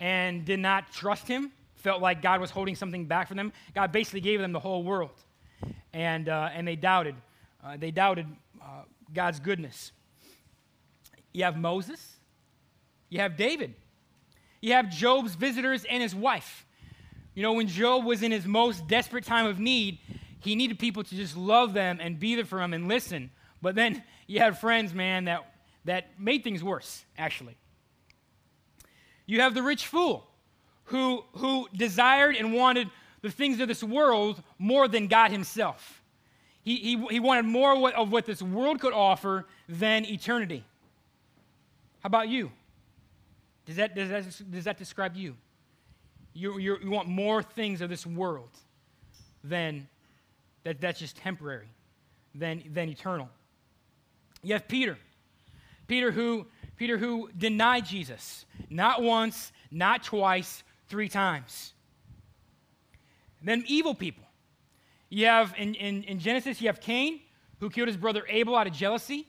and 0.00 0.44
did 0.44 0.60
not 0.60 0.92
trust 0.92 1.28
Him, 1.28 1.52
felt 1.74 2.00
like 2.00 2.22
God 2.22 2.40
was 2.40 2.50
holding 2.50 2.74
something 2.74 3.04
back 3.04 3.28
from 3.28 3.36
them. 3.36 3.52
God 3.74 3.92
basically 3.92 4.20
gave 4.20 4.40
them 4.40 4.52
the 4.52 4.60
whole 4.60 4.82
world. 4.82 5.10
And, 5.92 6.28
uh, 6.28 6.50
and 6.52 6.66
they 6.66 6.76
doubted. 6.76 7.14
Uh, 7.64 7.76
they 7.76 7.90
doubted 7.90 8.26
uh, 8.62 8.82
God's 9.12 9.40
goodness. 9.40 9.92
You 11.32 11.44
have 11.44 11.56
Moses, 11.58 12.16
you 13.10 13.20
have 13.20 13.36
David, 13.36 13.74
You 14.66 14.72
have 14.72 14.90
Job's 14.90 15.36
visitors 15.36 15.84
and 15.88 16.02
his 16.02 16.12
wife. 16.12 16.66
You 17.36 17.44
know, 17.44 17.52
when 17.52 17.68
Job 17.68 18.04
was 18.04 18.24
in 18.24 18.32
his 18.32 18.46
most 18.46 18.88
desperate 18.88 19.22
time 19.22 19.46
of 19.46 19.60
need, 19.60 20.00
he 20.40 20.56
needed 20.56 20.80
people 20.80 21.04
to 21.04 21.14
just 21.14 21.36
love 21.36 21.72
them 21.72 22.00
and 22.02 22.18
be 22.18 22.34
there 22.34 22.44
for 22.44 22.60
him 22.60 22.74
and 22.74 22.88
listen. 22.88 23.30
But 23.62 23.76
then 23.76 24.02
you 24.26 24.40
had 24.40 24.58
friends, 24.58 24.92
man, 24.92 25.26
that, 25.26 25.48
that 25.84 26.18
made 26.18 26.42
things 26.42 26.64
worse, 26.64 27.04
actually. 27.16 27.56
You 29.24 29.40
have 29.42 29.54
the 29.54 29.62
rich 29.62 29.86
fool 29.86 30.26
who, 30.86 31.22
who 31.34 31.68
desired 31.72 32.34
and 32.34 32.52
wanted 32.52 32.90
the 33.22 33.30
things 33.30 33.60
of 33.60 33.68
this 33.68 33.84
world 33.84 34.42
more 34.58 34.88
than 34.88 35.06
God 35.06 35.30
himself. 35.30 36.02
He, 36.64 36.74
he, 36.74 37.06
he 37.08 37.20
wanted 37.20 37.44
more 37.44 37.94
of 37.94 38.10
what 38.10 38.26
this 38.26 38.42
world 38.42 38.80
could 38.80 38.92
offer 38.92 39.46
than 39.68 40.04
eternity. 40.06 40.64
How 42.00 42.08
about 42.08 42.28
you? 42.28 42.50
Does 43.66 43.76
that, 43.76 43.94
does 43.96 44.08
that, 44.08 44.50
does 44.50 44.64
that 44.64 44.78
describe 44.78 45.16
you? 45.16 45.36
You, 46.32 46.58
you? 46.58 46.78
you 46.82 46.90
want 46.90 47.08
more 47.08 47.42
things 47.42 47.80
of 47.80 47.90
this 47.90 48.06
world 48.06 48.50
than 49.42 49.88
that, 50.62 50.80
that's 50.80 51.00
just 51.00 51.16
temporary, 51.16 51.68
than, 52.34 52.62
than 52.72 52.88
eternal. 52.88 53.28
You 54.42 54.54
have 54.54 54.68
Peter. 54.68 54.96
Peter 55.88 56.12
who, 56.12 56.46
Peter 56.76 56.96
who 56.96 57.28
denied 57.36 57.86
Jesus, 57.86 58.44
not 58.70 59.02
once, 59.02 59.52
not 59.70 60.04
twice, 60.04 60.62
three 60.88 61.08
times. 61.08 61.72
And 63.40 63.48
then 63.48 63.64
evil 63.66 63.94
people. 63.94 64.24
You 65.08 65.26
have 65.26 65.54
in, 65.56 65.74
in, 65.74 66.04
in 66.04 66.18
Genesis, 66.18 66.60
you 66.60 66.68
have 66.68 66.80
Cain, 66.80 67.20
who 67.58 67.70
killed 67.70 67.88
his 67.88 67.96
brother 67.96 68.24
Abel 68.28 68.54
out 68.54 68.66
of 68.66 68.72
jealousy. 68.72 69.26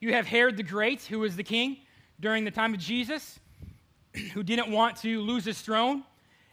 You 0.00 0.12
have 0.12 0.26
Herod 0.26 0.56
the 0.56 0.62
Great, 0.62 1.02
who 1.02 1.20
was 1.20 1.34
the 1.34 1.44
king 1.44 1.78
during 2.24 2.46
the 2.46 2.50
time 2.50 2.72
of 2.72 2.80
Jesus, 2.80 3.38
who 4.32 4.42
didn't 4.42 4.70
want 4.70 4.96
to 4.96 5.20
lose 5.20 5.44
his 5.44 5.60
throne. 5.60 6.02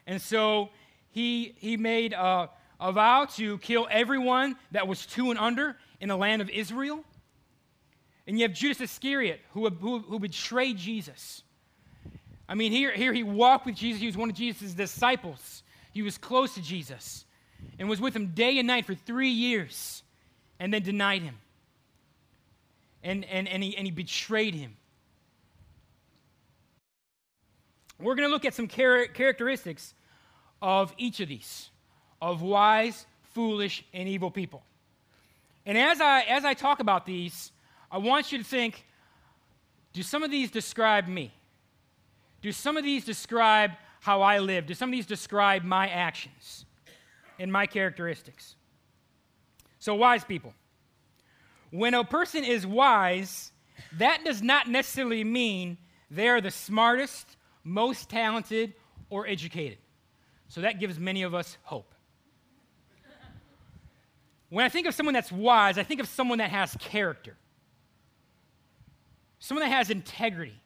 And 0.06 0.22
so 0.22 0.70
he, 1.12 1.56
he 1.60 1.78
made 1.78 2.12
a, 2.12 2.50
a 2.78 2.92
vow 2.92 3.24
to 3.38 3.58
kill 3.60 3.88
everyone 3.90 4.58
that 4.72 4.86
was 4.86 5.06
two 5.06 5.32
and 5.32 5.40
under 5.40 5.78
in 6.02 6.10
the 6.10 6.18
land 6.18 6.42
of 6.42 6.50
Israel. 6.50 7.06
And 8.28 8.38
you 8.38 8.44
have 8.44 8.54
Judas 8.54 8.82
Iscariot, 8.82 9.40
who, 9.54 9.70
who, 9.70 10.00
who 10.00 10.20
betrayed 10.20 10.78
Jesus. 10.78 11.42
I 12.50 12.56
mean, 12.56 12.74
here, 12.74 12.92
here 12.92 13.14
he 13.14 13.24
walked 13.24 13.66
with 13.66 13.76
Jesus. 13.76 14.02
He 14.02 14.08
was 14.08 14.18
one 14.18 14.30
of 14.30 14.36
Jesus' 14.36 14.74
disciples. 14.74 15.64
He 15.94 16.02
was 16.02 16.18
close 16.18 16.54
to 16.56 16.62
Jesus 16.62 17.24
and 17.80 17.88
was 17.88 18.02
with 18.02 18.14
him 18.14 18.34
day 18.34 18.58
and 18.58 18.68
night 18.68 18.86
for 18.86 18.94
three 18.94 19.30
years 19.30 20.04
and 20.60 20.74
then 20.74 20.84
denied 20.84 21.22
him. 21.22 21.36
And, 23.04 23.24
and, 23.24 23.48
and, 23.48 23.64
he, 23.64 23.78
and 23.78 23.88
he 23.88 23.92
betrayed 23.92 24.54
him. 24.54 24.76
We're 28.02 28.16
going 28.16 28.28
to 28.28 28.34
look 28.34 28.46
at 28.46 28.54
some 28.54 28.68
char- 28.68 29.08
characteristics 29.08 29.94
of 30.62 30.94
each 30.98 31.20
of 31.20 31.30
these 31.30 31.70
of 32.22 32.42
wise, 32.42 33.08
foolish, 33.34 33.84
and 33.94 34.08
evil 34.08 34.30
people. 34.30 34.64
And 35.66 35.78
as 35.78 36.00
I, 36.00 36.22
as 36.22 36.46
I 36.46 36.54
talk 36.54 36.80
about 36.80 37.06
these, 37.06 37.52
I 37.92 37.98
want 37.98 38.32
you 38.32 38.38
to 38.38 38.44
think 38.44 38.86
do 39.94 40.04
some 40.04 40.24
of 40.24 40.32
these 40.32 40.52
describe 40.52 41.08
me? 41.08 41.34
Do 42.42 42.52
some 42.52 42.78
of 42.78 42.84
these 42.84 43.04
describe 43.04 43.72
how 44.00 44.22
I 44.22 44.40
live? 44.40 44.66
Do 44.66 44.74
some 44.74 44.90
of 44.90 44.94
these 44.94 45.06
describe 45.06 45.64
my 45.64 45.90
actions 45.90 46.66
and 47.40 47.52
my 47.52 47.66
characteristics? 47.66 48.56
So, 49.80 49.96
wise 49.96 50.24
people. 50.24 50.54
When 51.72 51.94
a 51.94 52.04
person 52.04 52.44
is 52.44 52.66
wise, 52.66 53.52
that 53.98 54.24
does 54.24 54.42
not 54.42 54.70
necessarily 54.70 55.24
mean 55.24 55.78
they 56.10 56.30
are 56.30 56.42
the 56.42 56.52
smartest, 56.52 57.38
most 57.64 58.10
talented, 58.10 58.74
or 59.10 59.28
educated. 59.28 59.78
So 60.48 60.62
that 60.62 60.80
gives 60.80 61.00
many 61.00 61.24
of 61.24 61.34
us 61.36 61.58
hope. 61.64 61.94
When 64.50 64.66
I 64.66 64.70
think 64.70 64.88
of 64.88 64.94
someone 64.94 65.14
that's 65.14 65.32
wise, 65.32 65.78
I 65.78 65.84
think 65.84 66.02
of 66.02 66.08
someone 66.08 66.40
that 66.40 66.50
has 66.50 66.76
character, 66.80 67.38
someone 69.40 69.68
that 69.68 69.74
has 69.74 69.90
integrity, 69.90 70.60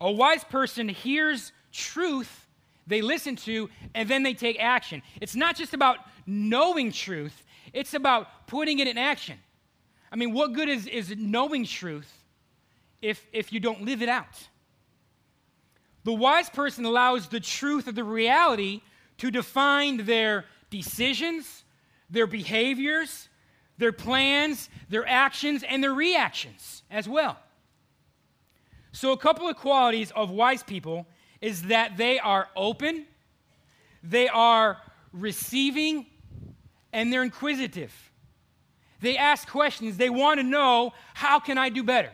a 0.00 0.10
wise 0.10 0.42
person 0.42 0.88
hears 0.88 1.52
truth 1.70 2.48
they 2.86 3.00
listen 3.00 3.36
to 3.36 3.70
and 3.94 4.08
then 4.08 4.22
they 4.22 4.34
take 4.34 4.60
action. 4.60 5.02
It's 5.20 5.36
not 5.36 5.56
just 5.56 5.72
about 5.72 5.98
knowing 6.26 6.90
truth, 6.90 7.44
it's 7.72 7.94
about 7.94 8.46
putting 8.46 8.80
it 8.80 8.88
in 8.88 8.98
action. 8.98 9.38
I 10.10 10.16
mean, 10.16 10.32
what 10.32 10.52
good 10.52 10.68
is, 10.68 10.86
is 10.86 11.14
knowing 11.16 11.64
truth 11.64 12.12
if, 13.00 13.24
if 13.32 13.52
you 13.52 13.60
don't 13.60 13.84
live 13.84 14.02
it 14.02 14.08
out? 14.08 14.48
The 16.04 16.12
wise 16.12 16.50
person 16.50 16.84
allows 16.84 17.28
the 17.28 17.40
truth 17.40 17.86
of 17.86 17.94
the 17.94 18.04
reality 18.04 18.82
to 19.18 19.30
define 19.30 20.04
their 20.04 20.46
decisions, 20.70 21.64
their 22.10 22.26
behaviors, 22.26 23.28
their 23.78 23.92
plans, 23.92 24.68
their 24.88 25.06
actions, 25.06 25.62
and 25.62 25.82
their 25.82 25.94
reactions 25.94 26.82
as 26.90 27.08
well. 27.08 27.38
So, 28.92 29.12
a 29.12 29.16
couple 29.16 29.48
of 29.48 29.56
qualities 29.56 30.10
of 30.10 30.30
wise 30.30 30.62
people 30.62 31.06
is 31.40 31.62
that 31.62 31.96
they 31.96 32.18
are 32.18 32.48
open, 32.54 33.06
they 34.02 34.28
are 34.28 34.78
receiving, 35.12 36.06
and 36.92 37.12
they're 37.12 37.22
inquisitive. 37.22 37.92
They 39.00 39.16
ask 39.16 39.48
questions, 39.48 39.96
they 39.96 40.10
want 40.10 40.38
to 40.38 40.44
know 40.44 40.92
how 41.14 41.40
can 41.40 41.58
I 41.58 41.68
do 41.70 41.82
better? 41.82 42.12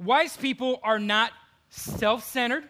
Wise 0.00 0.36
people 0.36 0.80
are 0.82 0.98
not 0.98 1.32
self 1.70 2.24
centered. 2.24 2.64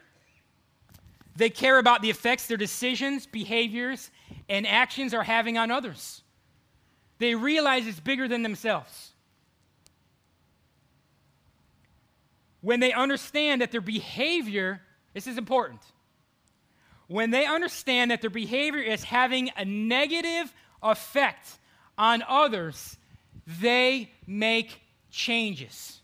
They 1.37 1.50
care 1.50 1.78
about 1.78 2.02
the 2.02 2.11
effects 2.11 2.47
their 2.47 2.57
decisions, 2.57 3.26
behaviors, 3.26 4.11
and 4.49 4.66
actions 4.66 5.14
are 5.14 5.23
having 5.23 5.59
on 5.59 5.71
others. 5.71 6.23
They 7.19 7.35
realize 7.35 7.87
it's 7.87 8.00
bigger 8.00 8.28
than 8.28 8.42
themselves. 8.42 9.11
when 12.61 12.80
they 12.80 12.92
understand 12.92 13.62
that 13.62 13.73
their 13.73 13.80
behavior, 13.80 14.80
this 15.14 15.26
is 15.26 15.38
important, 15.38 15.80
when 17.07 17.30
they 17.30 17.47
understand 17.47 18.11
that 18.11 18.21
their 18.21 18.30
behavior 18.30 18.80
is 18.80 19.02
having 19.02 19.50
a 19.57 19.64
negative 19.64 20.52
effect 20.83 21.59
on 21.99 22.23
others, 22.28 22.97
they 23.61 24.11
make 24.26 24.80
changes. 25.11 26.00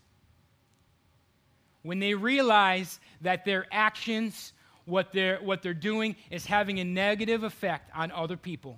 When 1.87 1.99
they 1.99 2.15
realize 2.15 2.99
that 3.21 3.45
their 3.45 3.65
actions, 3.71 4.51
what 4.83 5.13
they're, 5.13 5.37
what 5.37 5.61
they're 5.63 5.73
doing, 5.73 6.17
is 6.29 6.45
having 6.45 6.81
a 6.81 6.83
negative 6.83 7.43
effect 7.43 7.89
on 7.95 8.11
other 8.11 8.35
people, 8.35 8.77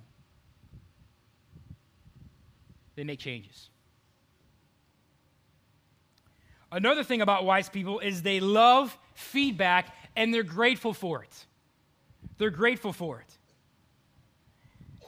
they 2.94 3.02
make 3.02 3.18
changes. 3.18 3.68
Another 6.70 7.02
thing 7.02 7.20
about 7.20 7.44
wise 7.44 7.68
people 7.68 7.98
is 7.98 8.22
they 8.22 8.38
love 8.38 8.96
feedback 9.14 9.92
and 10.14 10.32
they're 10.32 10.44
grateful 10.44 10.92
for 10.92 11.24
it. 11.24 11.46
They're 12.38 12.50
grateful 12.50 12.92
for 12.92 13.18
it. 13.18 13.38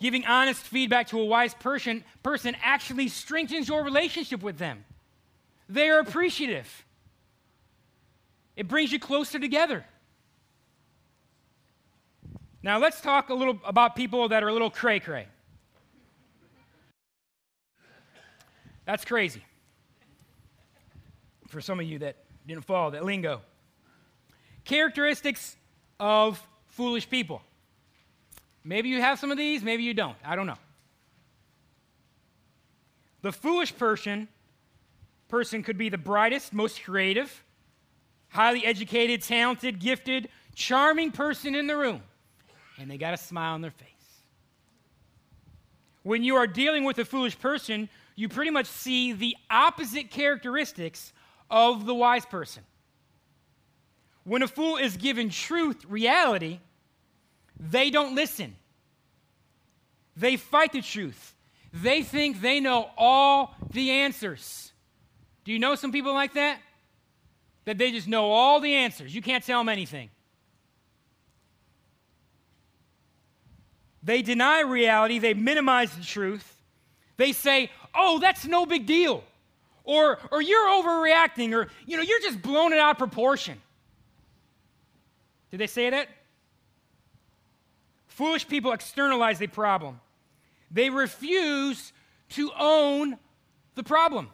Giving 0.00 0.26
honest 0.26 0.60
feedback 0.60 1.06
to 1.10 1.20
a 1.20 1.24
wise 1.24 1.54
person, 1.54 2.02
person 2.24 2.56
actually 2.64 3.06
strengthens 3.06 3.68
your 3.68 3.84
relationship 3.84 4.42
with 4.42 4.58
them. 4.58 4.84
They 5.68 5.88
are 5.88 6.00
appreciative. 6.00 6.84
It 8.62 8.68
brings 8.68 8.92
you 8.92 9.00
closer 9.00 9.40
together. 9.40 9.84
Now, 12.62 12.78
let's 12.78 13.00
talk 13.00 13.28
a 13.28 13.34
little 13.34 13.58
about 13.64 13.96
people 13.96 14.28
that 14.28 14.44
are 14.44 14.48
a 14.48 14.52
little 14.52 14.70
cray 14.70 15.00
cray. 15.00 15.26
That's 18.84 19.04
crazy 19.04 19.42
for 21.48 21.60
some 21.60 21.80
of 21.80 21.86
you 21.86 21.98
that 21.98 22.18
didn't 22.46 22.64
follow 22.64 22.92
that 22.92 23.04
lingo. 23.04 23.40
Characteristics 24.64 25.56
of 25.98 26.40
foolish 26.68 27.10
people. 27.10 27.42
Maybe 28.62 28.90
you 28.90 29.00
have 29.00 29.18
some 29.18 29.32
of 29.32 29.38
these, 29.38 29.64
maybe 29.64 29.82
you 29.82 29.92
don't. 29.92 30.16
I 30.24 30.36
don't 30.36 30.46
know. 30.46 30.58
The 33.22 33.32
foolish 33.32 33.76
person 33.76 34.28
person 35.28 35.64
could 35.64 35.78
be 35.78 35.88
the 35.88 35.98
brightest, 35.98 36.52
most 36.52 36.84
creative, 36.84 37.42
highly 38.32 38.64
educated, 38.64 39.22
talented, 39.22 39.78
gifted, 39.78 40.28
charming 40.54 41.12
person 41.12 41.54
in 41.54 41.66
the 41.66 41.76
room, 41.76 42.02
and 42.78 42.90
they 42.90 42.96
got 42.96 43.14
a 43.14 43.16
smile 43.16 43.54
on 43.54 43.60
their 43.60 43.70
face. 43.70 43.88
When 46.02 46.24
you 46.24 46.36
are 46.36 46.46
dealing 46.46 46.84
with 46.84 46.98
a 46.98 47.04
foolish 47.04 47.38
person, 47.38 47.88
you 48.16 48.28
pretty 48.28 48.50
much 48.50 48.66
see 48.66 49.12
the 49.12 49.36
opposite 49.50 50.10
characteristics 50.10 51.12
of 51.50 51.86
the 51.86 51.94
wise 51.94 52.26
person. 52.26 52.62
When 54.24 54.42
a 54.42 54.48
fool 54.48 54.76
is 54.76 54.96
given 54.96 55.30
truth, 55.30 55.84
reality, 55.86 56.60
they 57.58 57.90
don't 57.90 58.14
listen. 58.14 58.56
They 60.16 60.36
fight 60.36 60.72
the 60.72 60.82
truth. 60.82 61.34
They 61.72 62.02
think 62.02 62.40
they 62.40 62.60
know 62.60 62.90
all 62.96 63.54
the 63.70 63.90
answers. 63.90 64.72
Do 65.44 65.52
you 65.52 65.58
know 65.58 65.74
some 65.74 65.92
people 65.92 66.12
like 66.12 66.34
that? 66.34 66.58
That 67.64 67.78
they 67.78 67.92
just 67.92 68.08
know 68.08 68.30
all 68.30 68.60
the 68.60 68.74
answers. 68.74 69.14
You 69.14 69.22
can't 69.22 69.44
tell 69.44 69.60
them 69.60 69.68
anything. 69.68 70.10
They 74.02 74.22
deny 74.22 74.60
reality, 74.60 75.18
they 75.18 75.34
minimize 75.34 75.94
the 75.94 76.04
truth. 76.04 76.60
They 77.16 77.32
say, 77.32 77.70
"Oh, 77.94 78.18
that's 78.18 78.44
no 78.44 78.66
big 78.66 78.86
deal." 78.86 79.22
Or 79.84 80.18
or 80.30 80.42
you're 80.42 80.66
overreacting 80.66 81.52
or 81.52 81.68
you 81.86 81.96
know, 81.96 82.02
you're 82.02 82.20
just 82.20 82.42
blown 82.42 82.72
it 82.72 82.78
out 82.78 82.92
of 82.92 82.98
proportion. 82.98 83.60
Did 85.50 85.60
they 85.60 85.66
say 85.66 85.90
that? 85.90 86.08
Foolish 88.08 88.48
people 88.48 88.72
externalize 88.72 89.38
the 89.38 89.46
problem. 89.46 90.00
They 90.70 90.90
refuse 90.90 91.92
to 92.30 92.50
own 92.58 93.18
the 93.74 93.82
problem. 93.82 94.30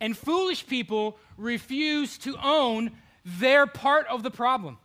And 0.00 0.16
foolish 0.16 0.66
people 0.66 1.18
refuse 1.36 2.16
to 2.18 2.36
own 2.42 2.92
their 3.24 3.66
part 3.66 4.06
of 4.06 4.22
the 4.22 4.30
problem. 4.30 4.78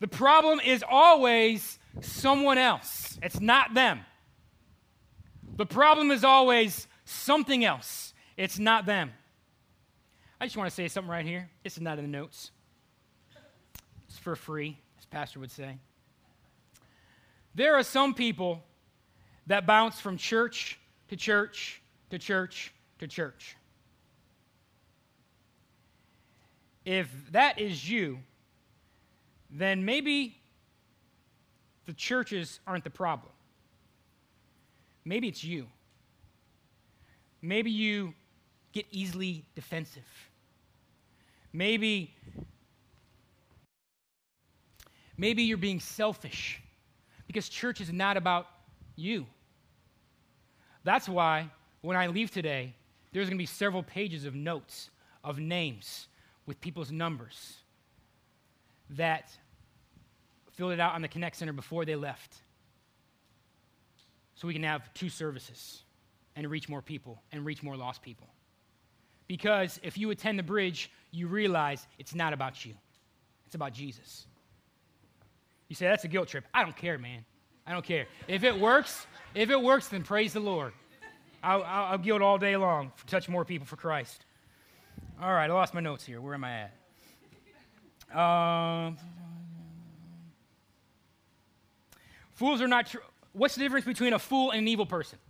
The 0.00 0.08
problem 0.08 0.60
is 0.60 0.84
always 0.88 1.78
someone 2.00 2.58
else, 2.58 3.18
it's 3.22 3.40
not 3.40 3.74
them. 3.74 4.00
The 5.56 5.66
problem 5.66 6.10
is 6.10 6.22
always 6.22 6.86
something 7.04 7.64
else, 7.64 8.12
it's 8.36 8.58
not 8.58 8.86
them. 8.86 9.12
I 10.38 10.44
just 10.44 10.56
want 10.56 10.68
to 10.68 10.74
say 10.74 10.88
something 10.88 11.10
right 11.10 11.24
here. 11.24 11.48
This 11.64 11.76
is 11.76 11.80
not 11.80 11.98
in 11.98 12.04
the 12.04 12.10
notes, 12.10 12.50
it's 14.08 14.18
for 14.18 14.36
free, 14.36 14.78
as 14.98 15.06
Pastor 15.06 15.40
would 15.40 15.50
say. 15.50 15.78
There 17.54 17.74
are 17.74 17.82
some 17.82 18.12
people 18.12 18.62
that 19.46 19.66
bounce 19.66 19.98
from 19.98 20.18
church 20.18 20.78
to 21.08 21.16
church 21.16 21.80
to 22.10 22.18
church 22.18 22.72
to 22.98 23.06
church. 23.06 23.56
If 26.84 27.08
that 27.32 27.58
is 27.58 27.88
you, 27.88 28.20
then 29.50 29.84
maybe 29.84 30.38
the 31.86 31.92
churches 31.92 32.60
aren't 32.66 32.84
the 32.84 32.90
problem. 32.90 33.32
Maybe 35.04 35.28
it's 35.28 35.42
you. 35.42 35.66
Maybe 37.42 37.70
you 37.70 38.14
get 38.72 38.86
easily 38.90 39.44
defensive. 39.54 40.02
Maybe 41.52 42.14
maybe 45.16 45.44
you're 45.44 45.56
being 45.56 45.80
selfish 45.80 46.60
because 47.26 47.48
church 47.48 47.80
is 47.80 47.92
not 47.92 48.16
about 48.16 48.46
you. 48.96 49.26
That's 50.84 51.08
why 51.08 51.50
when 51.80 51.96
I 51.96 52.08
leave 52.08 52.30
today, 52.30 52.74
there's 53.12 53.26
going 53.26 53.38
to 53.38 53.42
be 53.42 53.46
several 53.46 53.82
pages 53.82 54.24
of 54.24 54.34
notes 54.34 54.90
of 55.24 55.38
names 55.38 56.08
with 56.46 56.60
people's 56.60 56.92
numbers 56.92 57.56
that 58.90 59.30
filled 60.52 60.72
it 60.72 60.80
out 60.80 60.94
on 60.94 61.02
the 61.02 61.08
Connect 61.08 61.36
Center 61.36 61.52
before 61.52 61.84
they 61.84 61.96
left. 61.96 62.36
So 64.34 64.46
we 64.46 64.54
can 64.54 64.62
have 64.62 64.92
two 64.94 65.08
services 65.08 65.82
and 66.36 66.48
reach 66.50 66.68
more 66.68 66.82
people 66.82 67.22
and 67.32 67.44
reach 67.44 67.62
more 67.62 67.76
lost 67.76 68.02
people. 68.02 68.28
Because 69.26 69.80
if 69.82 69.98
you 69.98 70.10
attend 70.10 70.38
the 70.38 70.42
bridge, 70.42 70.90
you 71.10 71.26
realize 71.26 71.86
it's 71.98 72.14
not 72.14 72.32
about 72.32 72.64
you, 72.64 72.74
it's 73.46 73.54
about 73.54 73.72
Jesus. 73.72 74.26
You 75.68 75.74
say, 75.74 75.86
that's 75.86 76.04
a 76.04 76.08
guilt 76.08 76.28
trip. 76.28 76.44
I 76.54 76.62
don't 76.62 76.76
care, 76.76 76.96
man. 76.96 77.24
I 77.66 77.72
don't 77.72 77.84
care. 77.84 78.06
If 78.28 78.44
it 78.44 78.60
works, 78.60 79.06
if 79.34 79.50
it 79.50 79.60
works, 79.60 79.88
then 79.88 80.04
praise 80.04 80.32
the 80.32 80.40
Lord. 80.40 80.72
I'll, 81.46 81.62
I'll, 81.62 81.84
I'll 81.92 81.98
guilt 81.98 82.22
all 82.22 82.38
day 82.38 82.56
long 82.56 82.90
to 82.98 83.06
touch 83.06 83.28
more 83.28 83.44
people 83.44 83.68
for 83.68 83.76
Christ. 83.76 84.26
All 85.22 85.32
right, 85.32 85.48
I 85.48 85.52
lost 85.52 85.74
my 85.74 85.80
notes 85.80 86.04
here. 86.04 86.20
Where 86.20 86.34
am 86.34 86.42
I 86.42 86.68
at? 88.12 88.18
Um, 88.18 88.96
fools 92.34 92.60
are 92.60 92.66
not. 92.66 92.88
Tr- 92.88 92.98
What's 93.32 93.54
the 93.54 93.60
difference 93.60 93.86
between 93.86 94.12
a 94.12 94.18
fool 94.18 94.50
and 94.50 94.60
an 94.60 94.68
evil 94.68 94.86
person? 94.86 95.20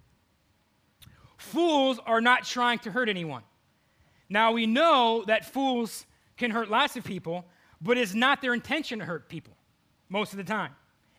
Fools 1.37 2.01
are 2.07 2.23
not 2.23 2.45
trying 2.45 2.79
to 2.81 2.91
hurt 2.91 3.11
anyone. 3.11 3.43
Now 4.31 4.53
we 4.53 4.65
know 4.65 5.23
that 5.27 5.45
fools 5.45 6.07
can 6.39 6.51
hurt 6.51 6.71
lots 6.71 6.97
of 6.97 7.05
people, 7.05 7.45
but 7.83 7.99
it's 7.99 8.15
not 8.15 8.41
their 8.41 8.55
intention 8.55 9.01
to 9.01 9.05
hurt 9.05 9.29
people 9.29 9.53
most 10.09 10.33
of 10.33 10.39
the 10.39 10.45
time. 10.45 10.73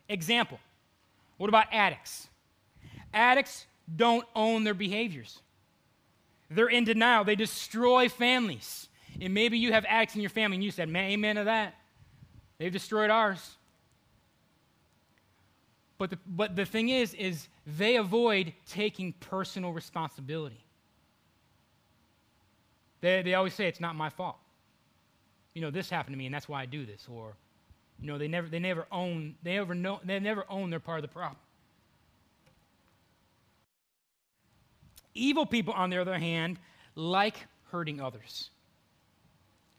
Example 0.08 0.58
what 1.36 1.48
about 1.48 1.66
addicts? 1.72 2.28
Addicts 3.14 3.66
don't 3.96 4.26
own 4.34 4.64
their 4.64 4.74
behaviors, 4.74 5.40
they're 6.50 6.68
in 6.68 6.84
denial. 6.84 7.24
They 7.24 7.36
destroy 7.36 8.08
families. 8.08 8.88
And 9.20 9.34
maybe 9.34 9.58
you 9.58 9.72
have 9.72 9.84
addicts 9.86 10.14
in 10.14 10.20
your 10.20 10.30
family 10.30 10.56
and 10.56 10.64
you 10.64 10.70
said, 10.70 10.88
amen 10.88 11.36
to 11.36 11.44
that. 11.44 11.74
They've 12.58 12.72
destroyed 12.72 13.10
ours. 13.10 13.56
But 15.98 16.10
the, 16.10 16.18
but 16.26 16.54
the 16.54 16.64
thing 16.64 16.88
is, 16.88 17.12
is 17.14 17.48
they 17.66 17.96
avoid 17.96 18.52
taking 18.68 19.12
personal 19.14 19.72
responsibility. 19.72 20.64
They, 23.00 23.22
they 23.22 23.34
always 23.34 23.54
say, 23.54 23.66
it's 23.66 23.80
not 23.80 23.96
my 23.96 24.08
fault. 24.08 24.36
You 25.54 25.62
know, 25.62 25.70
this 25.70 25.90
happened 25.90 26.14
to 26.14 26.18
me 26.18 26.26
and 26.26 26.34
that's 26.34 26.48
why 26.48 26.62
I 26.62 26.66
do 26.66 26.86
this. 26.86 27.06
Or, 27.10 27.34
you 28.00 28.06
know, 28.06 28.16
they 28.16 28.28
never, 28.28 28.48
they 28.48 28.60
never 28.60 28.86
own, 28.92 29.34
they 29.42 29.54
never 29.54 29.74
know, 29.74 30.00
they 30.04 30.20
never 30.20 30.44
own 30.48 30.70
their 30.70 30.80
part 30.80 30.98
of 30.98 31.02
the 31.02 31.12
problem. 31.12 31.38
Evil 35.18 35.46
people, 35.46 35.74
on 35.74 35.90
the 35.90 36.00
other 36.00 36.18
hand, 36.18 36.58
like 36.94 37.46
hurting 37.70 38.00
others. 38.00 38.50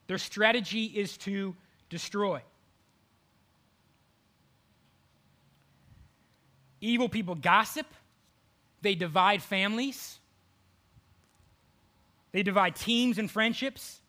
Their 0.08 0.18
strategy 0.18 0.86
is 0.86 1.18
to 1.20 1.56
destroy. 1.90 2.42
Evil 6.82 7.10
people 7.10 7.36
gossip, 7.36 7.88
they 8.82 8.96
divide 8.96 9.42
families, 9.42 10.20
they 12.32 12.44
divide 12.44 12.76
teams 12.76 13.18
and 13.18 13.30
friendships. 13.30 14.02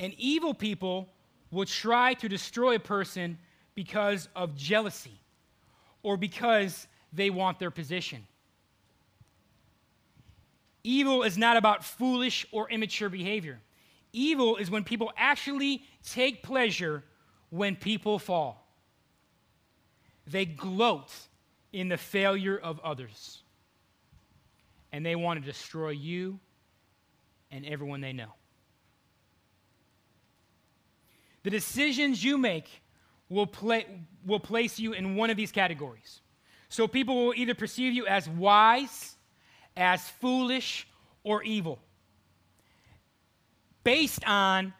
And 0.00 0.14
evil 0.18 0.52
people 0.52 1.08
will 1.50 1.64
try 1.64 2.14
to 2.14 2.28
destroy 2.28 2.74
a 2.74 2.80
person 2.80 3.38
because 3.74 4.28
of 4.34 4.56
jealousy 4.56 5.20
or 6.02 6.16
because 6.16 6.88
they 7.12 7.30
want 7.30 7.58
their 7.58 7.70
position. 7.70 8.26
Evil 10.84 11.22
is 11.22 11.38
not 11.38 11.56
about 11.56 11.84
foolish 11.84 12.46
or 12.52 12.70
immature 12.70 13.08
behavior. 13.08 13.60
Evil 14.12 14.56
is 14.56 14.70
when 14.70 14.84
people 14.84 15.12
actually 15.16 15.84
take 16.04 16.42
pleasure 16.42 17.04
when 17.50 17.76
people 17.76 18.18
fall. 18.18 18.66
They 20.26 20.44
gloat 20.44 21.10
in 21.72 21.88
the 21.88 21.96
failure 21.96 22.58
of 22.58 22.80
others. 22.80 23.42
And 24.92 25.06
they 25.06 25.16
want 25.16 25.40
to 25.40 25.46
destroy 25.46 25.90
you 25.90 26.38
and 27.50 27.64
everyone 27.64 28.00
they 28.00 28.12
know. 28.12 28.34
The 31.42 31.50
decisions 31.50 32.22
you 32.22 32.38
make 32.38 32.82
will, 33.28 33.46
play, 33.46 33.86
will 34.24 34.40
place 34.40 34.78
you 34.78 34.92
in 34.92 35.16
one 35.16 35.30
of 35.30 35.36
these 35.36 35.50
categories. 35.50 36.20
So 36.68 36.86
people 36.86 37.26
will 37.26 37.34
either 37.34 37.54
perceive 37.54 37.92
you 37.92 38.06
as 38.06 38.28
wise, 38.28 39.16
as 39.76 40.08
foolish, 40.08 40.86
or 41.24 41.42
evil 41.42 41.78
based 43.84 44.24
on 44.26 44.72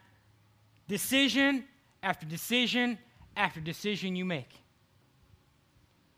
decision 0.87 1.65
after 2.01 2.25
decision 2.25 2.97
after 3.35 3.59
decision 3.59 4.15
you 4.15 4.25
make. 4.25 4.49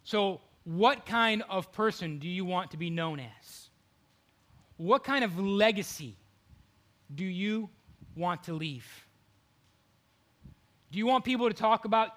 So, 0.03 0.41
what 0.63 1.05
kind 1.05 1.43
of 1.49 1.71
person 1.71 2.17
do 2.19 2.27
you 2.27 2.43
want 2.43 2.71
to 2.71 2.77
be 2.77 2.89
known 2.89 3.19
as? 3.19 3.69
What 4.77 5.03
kind 5.03 5.23
of 5.23 5.39
legacy 5.39 6.15
do 7.13 7.23
you 7.23 7.69
want 8.15 8.43
to 8.43 8.53
leave? 8.53 8.85
Do 10.91 10.97
you 10.97 11.05
want 11.05 11.23
people 11.23 11.47
to 11.47 11.53
talk 11.53 11.85
about 11.85 12.11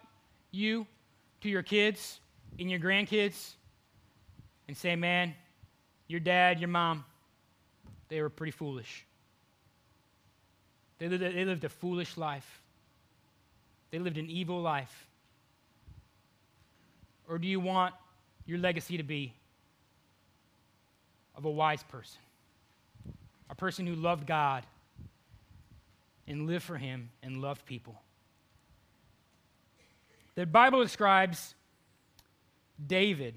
you 0.50 0.86
to 1.42 1.48
your 1.48 1.62
kids 1.62 2.20
and 2.58 2.70
your 2.70 2.80
grandkids 2.80 3.54
and 4.66 4.76
say, 4.76 4.96
man, 4.96 5.34
your 6.08 6.20
dad, 6.20 6.58
your 6.58 6.68
mom, 6.68 7.04
they 8.08 8.20
were 8.20 8.30
pretty 8.30 8.50
foolish? 8.50 9.04
They 10.98 11.08
lived, 11.08 11.22
they 11.22 11.44
lived 11.44 11.64
a 11.64 11.68
foolish 11.68 12.16
life. 12.16 12.62
They 13.90 13.98
lived 13.98 14.18
an 14.18 14.28
evil 14.28 14.60
life. 14.60 15.06
Or 17.28 17.38
do 17.38 17.46
you 17.46 17.60
want 17.60 17.94
your 18.46 18.58
legacy 18.58 18.96
to 18.96 19.02
be 19.02 19.32
of 21.36 21.44
a 21.44 21.50
wise 21.50 21.82
person? 21.84 22.20
A 23.50 23.54
person 23.54 23.86
who 23.86 23.94
loved 23.94 24.26
God 24.26 24.64
and 26.26 26.46
lived 26.46 26.64
for 26.64 26.76
Him 26.76 27.10
and 27.22 27.40
loved 27.40 27.64
people? 27.64 28.00
The 30.34 30.46
Bible 30.46 30.82
describes 30.82 31.54
David. 32.84 33.34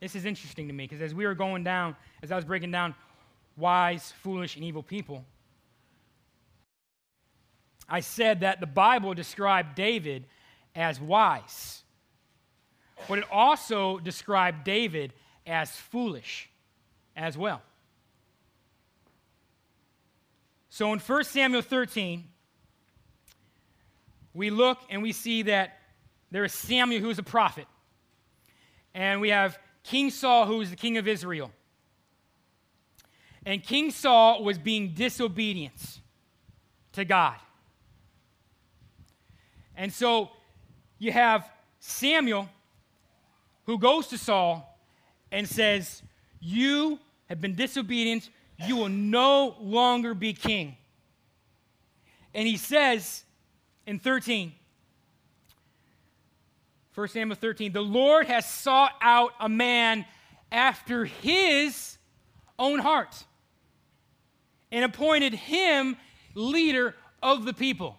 This 0.00 0.14
is 0.14 0.24
interesting 0.24 0.68
to 0.68 0.72
me 0.72 0.84
because 0.84 1.02
as 1.02 1.14
we 1.14 1.26
were 1.26 1.34
going 1.34 1.64
down, 1.64 1.96
as 2.22 2.30
I 2.30 2.36
was 2.36 2.44
breaking 2.44 2.70
down 2.70 2.94
wise, 3.56 4.12
foolish, 4.22 4.56
and 4.56 4.64
evil 4.64 4.82
people, 4.82 5.24
I 7.88 8.00
said 8.00 8.40
that 8.40 8.60
the 8.60 8.66
Bible 8.66 9.14
described 9.14 9.74
David 9.74 10.26
as 10.74 11.00
wise, 11.00 11.82
but 13.08 13.18
it 13.18 13.24
also 13.32 13.98
described 13.98 14.64
David 14.64 15.12
as 15.46 15.70
foolish 15.70 16.48
as 17.16 17.36
well. 17.36 17.62
So 20.68 20.92
in 20.92 21.00
1 21.00 21.24
Samuel 21.24 21.62
13, 21.62 22.24
we 24.34 24.50
look 24.50 24.78
and 24.90 25.02
we 25.02 25.10
see 25.10 25.42
that 25.42 25.78
there 26.30 26.44
is 26.44 26.52
Samuel 26.52 27.00
who 27.00 27.10
is 27.10 27.18
a 27.18 27.24
prophet. 27.24 27.66
And 28.94 29.20
we 29.20 29.30
have 29.30 29.58
King 29.82 30.10
Saul, 30.10 30.46
who 30.46 30.58
was 30.58 30.70
the 30.70 30.76
king 30.76 30.98
of 30.98 31.08
Israel. 31.08 31.50
And 33.46 33.62
King 33.62 33.90
Saul 33.90 34.44
was 34.44 34.58
being 34.58 34.92
disobedient 34.94 36.00
to 36.92 37.04
God. 37.04 37.36
And 39.76 39.92
so 39.92 40.30
you 40.98 41.12
have 41.12 41.50
Samuel 41.78 42.48
who 43.64 43.78
goes 43.78 44.08
to 44.08 44.18
Saul 44.18 44.78
and 45.30 45.48
says, 45.48 46.02
You 46.40 46.98
have 47.28 47.40
been 47.40 47.54
disobedient. 47.54 48.30
You 48.66 48.76
will 48.76 48.88
no 48.88 49.56
longer 49.60 50.14
be 50.14 50.32
king. 50.32 50.76
And 52.34 52.48
he 52.48 52.56
says 52.56 53.24
in 53.86 53.98
13, 53.98 54.52
1 56.94 57.08
Samuel 57.08 57.36
13, 57.36 57.72
the 57.72 57.80
Lord 57.80 58.26
has 58.26 58.46
sought 58.46 58.92
out 59.00 59.32
a 59.40 59.48
man 59.48 60.04
after 60.50 61.04
his 61.04 61.98
own 62.58 62.78
heart 62.78 63.24
and 64.72 64.84
appointed 64.84 65.34
him 65.34 65.96
leader 66.34 66.94
of 67.22 67.44
the 67.44 67.52
people. 67.52 67.98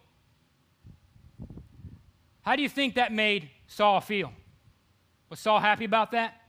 How 2.41 2.56
do 2.56 2.62
you 2.62 2.69
think 2.69 2.95
that 2.95 3.13
made 3.13 3.49
Saul 3.67 4.02
feel? 4.02 4.34
Was 5.30 5.39
Saul 5.39 5.60
happy 5.60 5.86
about 5.86 6.12
that? 6.12 6.41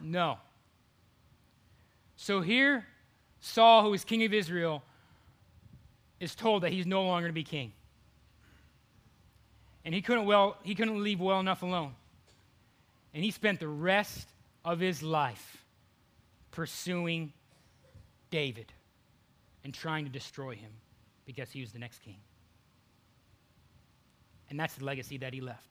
No. 0.00 0.38
So 2.16 2.40
here, 2.40 2.86
Saul, 3.40 3.82
who 3.82 3.92
is 3.92 4.04
king 4.04 4.24
of 4.24 4.32
Israel, 4.32 4.82
is 6.18 6.34
told 6.34 6.62
that 6.62 6.72
he's 6.72 6.86
no 6.86 7.04
longer 7.04 7.28
to 7.28 7.32
be 7.32 7.44
king. 7.44 7.72
And 9.84 9.94
he 9.94 10.00
couldn't, 10.02 10.26
well, 10.26 10.56
he 10.62 10.74
couldn't 10.74 11.02
leave 11.02 11.20
well 11.20 11.40
enough 11.40 11.62
alone. 11.62 11.94
And 13.14 13.22
he 13.24 13.30
spent 13.30 13.60
the 13.60 13.68
rest 13.68 14.28
of 14.64 14.80
his 14.80 15.02
life 15.02 15.64
pursuing 16.50 17.32
David 18.30 18.72
and 19.64 19.74
trying 19.74 20.04
to 20.04 20.10
destroy 20.10 20.54
him 20.54 20.70
because 21.26 21.50
he 21.50 21.60
was 21.60 21.72
the 21.72 21.78
next 21.78 21.98
king. 22.02 22.16
And 24.50 24.58
that's 24.58 24.74
the 24.74 24.84
legacy 24.84 25.18
that 25.18 25.32
he 25.32 25.40
left. 25.40 25.66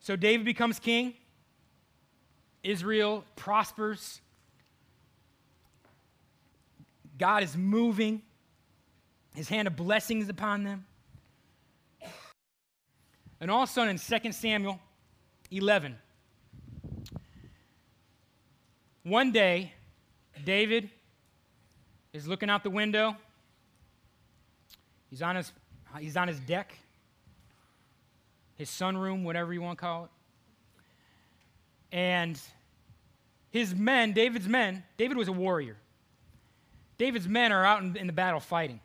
So 0.00 0.16
David 0.16 0.44
becomes 0.44 0.78
king. 0.78 1.14
Israel 2.62 3.24
prospers. 3.36 4.20
God 7.18 7.42
is 7.42 7.56
moving. 7.56 8.22
His 9.34 9.48
hand 9.48 9.66
of 9.66 9.76
blessings 9.76 10.28
upon 10.28 10.64
them. 10.64 10.86
And 13.40 13.50
all 13.50 13.62
of 13.62 13.68
a 13.68 13.72
sudden, 13.72 13.98
in 13.98 14.20
2 14.22 14.32
Samuel 14.32 14.78
11, 15.50 15.96
one 19.02 19.32
day, 19.32 19.72
David 20.44 20.90
is 22.12 22.28
looking 22.28 22.48
out 22.48 22.62
the 22.62 22.70
window. 22.70 23.16
He's 25.10 25.22
on 25.22 25.36
his, 25.36 25.52
he's 25.98 26.16
on 26.16 26.28
his 26.28 26.38
deck, 26.40 26.78
his 28.56 28.68
sunroom, 28.68 29.24
whatever 29.24 29.52
you 29.52 29.60
want 29.60 29.78
to 29.78 29.80
call 29.80 30.04
it. 30.04 30.10
And 31.90 32.38
his 33.50 33.74
men, 33.74 34.12
David's 34.12 34.46
men, 34.46 34.84
David 34.96 35.16
was 35.16 35.28
a 35.28 35.32
warrior. 35.32 35.76
David's 36.96 37.26
men 37.26 37.50
are 37.50 37.64
out 37.64 37.82
in, 37.82 37.96
in 37.96 38.06
the 38.06 38.12
battle 38.12 38.38
fighting 38.38 38.78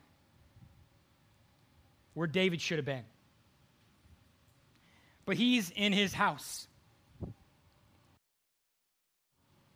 where 2.18 2.26
David 2.26 2.60
should 2.60 2.80
have 2.80 2.86
been. 2.86 3.04
But 5.24 5.38
he's 5.38 5.70
in 5.70 5.94
his 5.94 6.16
house 6.16 6.66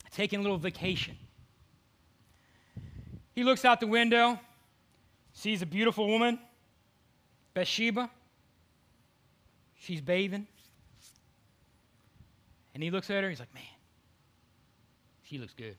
taking 0.09 0.39
a 0.39 0.41
little 0.41 0.57
vacation. 0.57 1.15
He 3.35 3.43
looks 3.43 3.63
out 3.63 3.79
the 3.79 3.85
window, 3.85 4.39
sees 5.33 5.61
a 5.61 5.67
beautiful 5.67 6.07
woman, 6.07 6.39
Bathsheba. 7.53 8.09
She's 9.75 10.01
bathing. 10.01 10.47
And 12.73 12.81
he 12.81 12.89
looks 12.89 13.11
at 13.11 13.23
her, 13.23 13.29
he's 13.29 13.39
like, 13.39 13.53
man, 13.53 13.63
she 15.21 15.37
looks 15.37 15.53
good. 15.53 15.75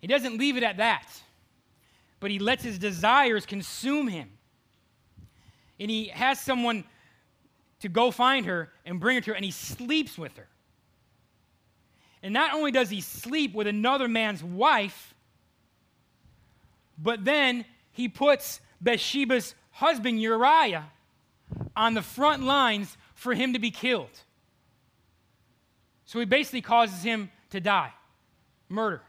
He 0.00 0.08
doesn't 0.08 0.36
leave 0.36 0.56
it 0.56 0.64
at 0.64 0.78
that, 0.78 1.06
but 2.24 2.30
he 2.30 2.38
lets 2.38 2.64
his 2.64 2.78
desires 2.78 3.44
consume 3.44 4.08
him. 4.08 4.30
And 5.78 5.90
he 5.90 6.06
has 6.06 6.40
someone 6.40 6.84
to 7.80 7.90
go 7.90 8.10
find 8.10 8.46
her 8.46 8.72
and 8.86 8.98
bring 8.98 9.16
her 9.16 9.20
to 9.20 9.32
her, 9.32 9.36
and 9.36 9.44
he 9.44 9.50
sleeps 9.50 10.16
with 10.16 10.34
her. 10.38 10.48
And 12.22 12.32
not 12.32 12.54
only 12.54 12.70
does 12.70 12.88
he 12.88 13.02
sleep 13.02 13.52
with 13.52 13.66
another 13.66 14.08
man's 14.08 14.42
wife, 14.42 15.12
but 16.96 17.26
then 17.26 17.66
he 17.92 18.08
puts 18.08 18.58
Bathsheba's 18.80 19.54
husband, 19.72 20.18
Uriah, 20.22 20.90
on 21.76 21.92
the 21.92 22.00
front 22.00 22.42
lines 22.42 22.96
for 23.12 23.34
him 23.34 23.52
to 23.52 23.58
be 23.58 23.70
killed. 23.70 24.22
So 26.06 26.20
he 26.20 26.24
basically 26.24 26.62
causes 26.62 27.02
him 27.02 27.30
to 27.50 27.60
die 27.60 27.92
murder. 28.70 29.02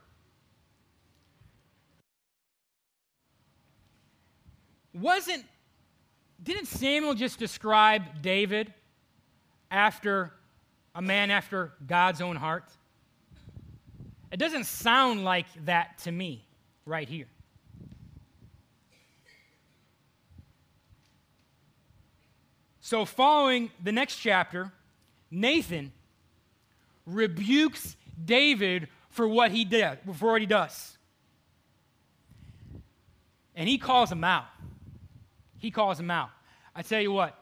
Wasn't, 4.95 5.43
didn't 6.41 6.67
Samuel 6.67 7.15
just 7.15 7.37
describe 7.37 8.21
David 8.21 8.73
after 9.69 10.31
a 10.95 11.01
man 11.01 11.31
after 11.31 11.73
God's 11.85 12.21
own 12.21 12.37
heart? 12.37 12.63
It 14.31 14.37
doesn't 14.37 14.65
sound 14.65 15.25
like 15.25 15.47
that 15.65 15.97
to 15.99 16.11
me 16.13 16.45
right 16.85 17.09
here. 17.09 17.27
So, 22.79 23.03
following 23.03 23.71
the 23.83 23.91
next 23.91 24.17
chapter, 24.17 24.71
Nathan 25.29 25.91
rebukes 27.05 27.97
David 28.23 28.87
for 29.09 29.27
what 29.27 29.51
he 29.51 29.65
did, 29.65 29.97
for 30.13 30.31
what 30.31 30.39
he 30.39 30.47
does. 30.47 30.97
And 33.55 33.67
he 33.67 33.77
calls 33.77 34.11
him 34.11 34.23
out. 34.23 34.45
He 35.57 35.71
calls 35.71 35.99
him 35.99 36.11
out. 36.11 36.29
I 36.75 36.81
tell 36.81 37.01
you 37.01 37.11
what, 37.11 37.37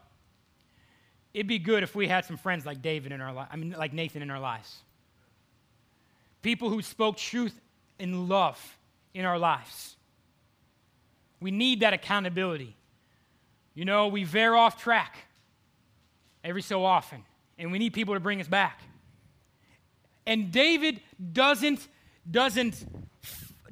it'd 1.33 1.47
be 1.47 1.59
good 1.59 1.83
if 1.83 1.95
we 1.95 2.07
had 2.07 2.25
some 2.25 2.37
friends 2.37 2.65
like 2.65 2.81
David 2.81 3.11
in 3.11 3.21
our 3.21 3.33
life, 3.33 3.47
I 3.51 3.55
mean, 3.55 3.75
like 3.77 3.93
Nathan 3.93 4.21
in 4.21 4.29
our 4.29 4.39
lives 4.39 4.83
people 6.43 6.69
who 6.69 6.83
spoke 6.83 7.17
truth 7.17 7.59
in 7.97 8.27
love 8.27 8.77
in 9.15 9.25
our 9.25 9.39
lives. 9.39 9.95
We 11.39 11.49
need 11.49 11.79
that 11.79 11.93
accountability. 11.93 12.75
You 13.73 13.85
know, 13.85 14.07
we 14.07 14.23
veer 14.23 14.53
off 14.53 14.79
track 14.79 15.17
every 16.43 16.61
so 16.61 16.85
often, 16.85 17.23
and 17.57 17.71
we 17.71 17.79
need 17.79 17.93
people 17.93 18.13
to 18.13 18.19
bring 18.19 18.39
us 18.39 18.47
back. 18.47 18.81
And 20.27 20.51
David 20.51 21.01
doesn't 21.31 21.87
doesn't 22.29 22.85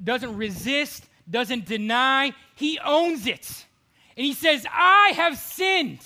doesn't 0.02 0.36
resist, 0.36 1.04
doesn't 1.30 1.66
deny, 1.66 2.32
he 2.56 2.78
owns 2.84 3.26
it. 3.26 3.66
And 4.16 4.26
he 4.26 4.34
says, 4.34 4.66
"I 4.70 5.12
have 5.16 5.38
sinned. 5.38 6.04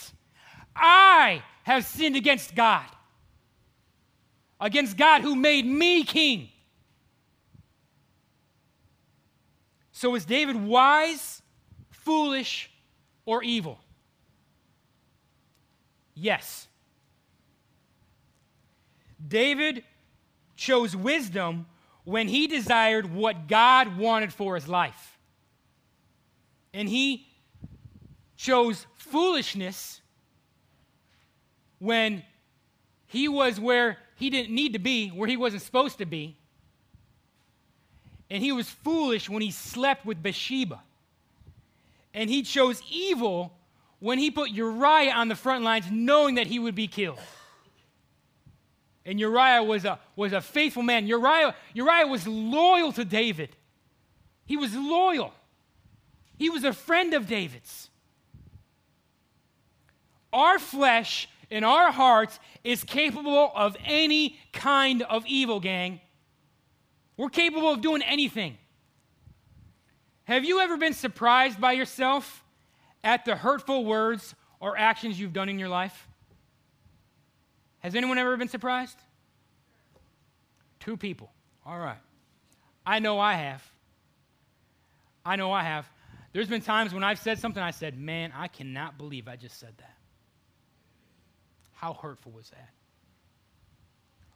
I 0.75 1.43
have 1.65 1.85
sinned 1.85 2.17
against 2.17 2.55
God. 2.55 2.87
Against 4.61 4.97
God 4.97 5.23
who 5.23 5.35
made 5.35 5.67
me 5.67 6.05
king." 6.05 6.51
So 9.93 10.15
is 10.15 10.25
David 10.25 10.57
wise, 10.57 11.43
foolish, 11.91 12.71
or 13.25 13.43
evil? 13.43 13.81
Yes. 16.15 16.69
David 19.27 19.85
chose 20.55 20.95
wisdom 20.95 21.67
when 22.05 22.29
he 22.29 22.47
desired 22.47 23.13
what 23.13 23.49
God 23.49 23.97
wanted 23.97 24.33
for 24.33 24.55
his 24.55 24.69
life. 24.69 25.19
And 26.73 26.89
he 26.89 27.27
chose 28.37 28.87
foolishness 28.95 30.01
when 31.79 32.23
he 33.07 33.29
was 33.29 33.61
where 33.61 33.99
he 34.17 34.31
didn't 34.31 34.55
need 34.55 34.73
to 34.73 34.79
be, 34.79 35.09
where 35.09 35.29
he 35.29 35.37
wasn't 35.37 35.63
supposed 35.63 35.99
to 35.99 36.07
be. 36.07 36.37
And 38.29 38.43
he 38.43 38.53
was 38.53 38.69
foolish 38.69 39.29
when 39.29 39.43
he 39.43 39.51
slept 39.51 40.05
with 40.05 40.23
Bathsheba. 40.23 40.83
And 42.13 42.29
he 42.29 42.43
chose 42.43 42.83
evil 42.91 43.53
when 43.99 44.19
he 44.19 44.31
put 44.31 44.51
Uriah 44.51 45.13
on 45.13 45.29
the 45.29 45.35
front 45.35 45.65
lines, 45.65 45.87
knowing 45.91 46.37
that 46.37 46.47
he 46.47 46.59
would 46.59 46.75
be 46.75 46.89
killed. 46.89 47.19
And 49.05 49.21
Uriah 49.21 49.63
was 49.63 49.85
a, 49.85 50.01
was 50.17 50.33
a 50.33 50.41
faithful 50.41 50.83
man. 50.83 51.07
Uriah, 51.07 51.55
Uriah 51.75 52.07
was 52.07 52.27
loyal 52.27 52.93
to 52.93 53.05
David. 53.05 53.51
He 54.47 54.57
was 54.57 54.75
loyal. 54.75 55.33
He 56.39 56.51
was 56.51 56.65
a 56.65 56.73
friend 56.73 57.15
of 57.15 57.29
David's. 57.29 57.89
Our 60.33 60.59
flesh 60.59 61.29
and 61.51 61.65
our 61.65 61.93
hearts 61.93 62.39
is 62.65 62.85
capable 62.85 63.53
of 63.55 63.77
any 63.85 64.39
kind 64.53 65.03
of 65.03 65.25
evil, 65.27 65.61
gang. 65.61 66.01
We're 67.17 67.31
capable 67.31 67.71
of 67.71 67.81
doing 67.81 68.03
anything. 68.03 68.59
Have 70.25 70.45
you 70.45 70.61
ever 70.61 70.77
been 70.77 70.93
surprised 70.93 71.61
by 71.61 71.73
yourself 71.73 72.43
at 73.05 73.25
the 73.25 73.37
hurtful 73.37 73.85
words 73.85 74.35
or 74.61 74.77
actions 74.77 75.19
you've 75.19 75.33
done 75.33 75.49
in 75.49 75.59
your 75.59 75.69
life? 75.69 76.07
Has 77.79 77.95
anyone 77.95 78.19
ever 78.19 78.37
been 78.37 78.49
surprised? 78.49 78.99
Two 80.81 80.97
people. 80.97 81.31
All 81.65 81.79
right. 81.79 81.99
I 82.85 82.99
know 82.99 83.19
I 83.19 83.35
have. 83.35 83.69
I 85.25 85.37
know 85.37 85.53
I 85.53 85.63
have. 85.63 85.89
There's 86.33 86.49
been 86.49 86.61
times 86.61 86.93
when 86.93 87.03
I've 87.03 87.19
said 87.19 87.39
something, 87.39 87.63
I 87.63 87.71
said, 87.71 87.99
Man, 87.99 88.33
I 88.37 88.49
cannot 88.49 88.99
believe 88.99 89.27
I 89.27 89.37
just 89.37 89.59
said 89.59 89.75
that. 89.79 89.96
How 91.77 91.93
hurtful 91.93 92.33
was 92.33 92.51
that? 92.51 92.71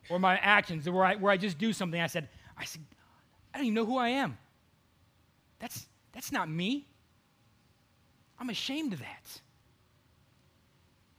Or 0.09 0.19
my 0.19 0.37
actions, 0.37 0.89
where 0.89 1.05
I, 1.05 1.17
where 1.17 1.33
I 1.33 1.37
just 1.37 1.59
do 1.59 1.73
something, 1.73 2.01
I 2.01 2.07
said, 2.07 2.29
I 2.57 2.65
said, 2.65 2.83
I 3.53 3.59
don't 3.59 3.67
even 3.67 3.75
know 3.75 3.87
who 3.87 3.97
I 3.97 4.11
am. 4.11 4.39
That's, 5.59 5.87
that's 6.13 6.31
not 6.33 6.49
me. 6.49 6.87
I'm 8.39 8.51
ashamed 8.51 8.93
of 8.93 9.01
that. 9.01 9.41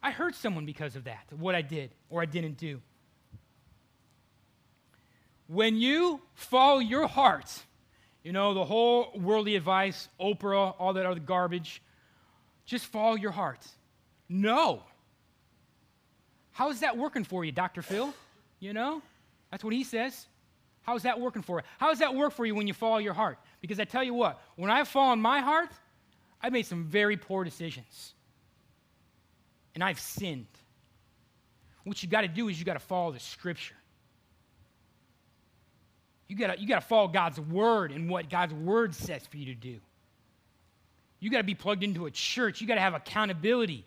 I 0.03 0.11
hurt 0.11 0.35
someone 0.35 0.65
because 0.65 0.95
of 0.95 1.03
that, 1.05 1.25
what 1.37 1.53
I 1.55 1.61
did 1.61 1.91
or 2.09 2.21
I 2.21 2.25
didn't 2.25 2.57
do. 2.57 2.81
When 5.47 5.75
you 5.75 6.21
follow 6.33 6.79
your 6.79 7.07
heart, 7.07 7.51
you 8.23 8.31
know, 8.31 8.53
the 8.53 8.63
whole 8.63 9.11
worldly 9.15 9.55
advice, 9.55 10.07
Oprah, 10.19 10.75
all 10.79 10.93
that 10.93 11.05
other 11.05 11.19
garbage, 11.19 11.81
just 12.65 12.85
follow 12.85 13.15
your 13.15 13.31
heart. 13.31 13.65
No. 14.29 14.83
How 16.51 16.69
is 16.69 16.81
that 16.81 16.97
working 16.97 17.23
for 17.23 17.45
you, 17.45 17.51
Dr. 17.51 17.81
Phil? 17.81 18.13
You 18.59 18.73
know? 18.73 19.01
That's 19.49 19.63
what 19.63 19.73
he 19.73 19.83
says. 19.83 20.27
How's 20.83 21.03
that 21.03 21.19
working 21.19 21.41
for 21.41 21.59
you? 21.59 21.63
How 21.77 21.89
does 21.89 21.99
that 21.99 22.15
work 22.15 22.33
for 22.33 22.45
you 22.45 22.55
when 22.55 22.67
you 22.67 22.73
follow 22.73 22.97
your 22.97 23.13
heart? 23.13 23.37
Because 23.61 23.79
I 23.79 23.85
tell 23.85 24.03
you 24.03 24.13
what, 24.13 24.41
when 24.55 24.71
I've 24.71 24.87
fallen 24.87 25.21
my 25.21 25.39
heart, 25.39 25.69
I've 26.41 26.51
made 26.51 26.65
some 26.65 26.85
very 26.85 27.17
poor 27.17 27.43
decisions. 27.43 28.13
And 29.75 29.83
I've 29.83 29.99
sinned. 29.99 30.47
What 31.83 32.01
you 32.01 32.09
got 32.09 32.21
to 32.21 32.27
do 32.27 32.49
is 32.49 32.59
you 32.59 32.65
got 32.65 32.73
to 32.73 32.79
follow 32.79 33.11
the 33.11 33.19
scripture. 33.19 33.75
You 36.27 36.35
got 36.35 36.59
you 36.59 36.67
got 36.67 36.81
to 36.81 36.87
follow 36.87 37.07
God's 37.07 37.39
word 37.39 37.91
and 37.91 38.09
what 38.09 38.29
God's 38.29 38.53
word 38.53 38.95
says 38.95 39.25
for 39.27 39.37
you 39.37 39.47
to 39.47 39.53
do. 39.53 39.79
You 41.19 41.29
got 41.29 41.39
to 41.39 41.43
be 41.43 41.55
plugged 41.55 41.83
into 41.83 42.05
a 42.05 42.11
church. 42.11 42.61
You 42.61 42.67
got 42.67 42.75
to 42.75 42.81
have 42.81 42.93
accountability. 42.93 43.85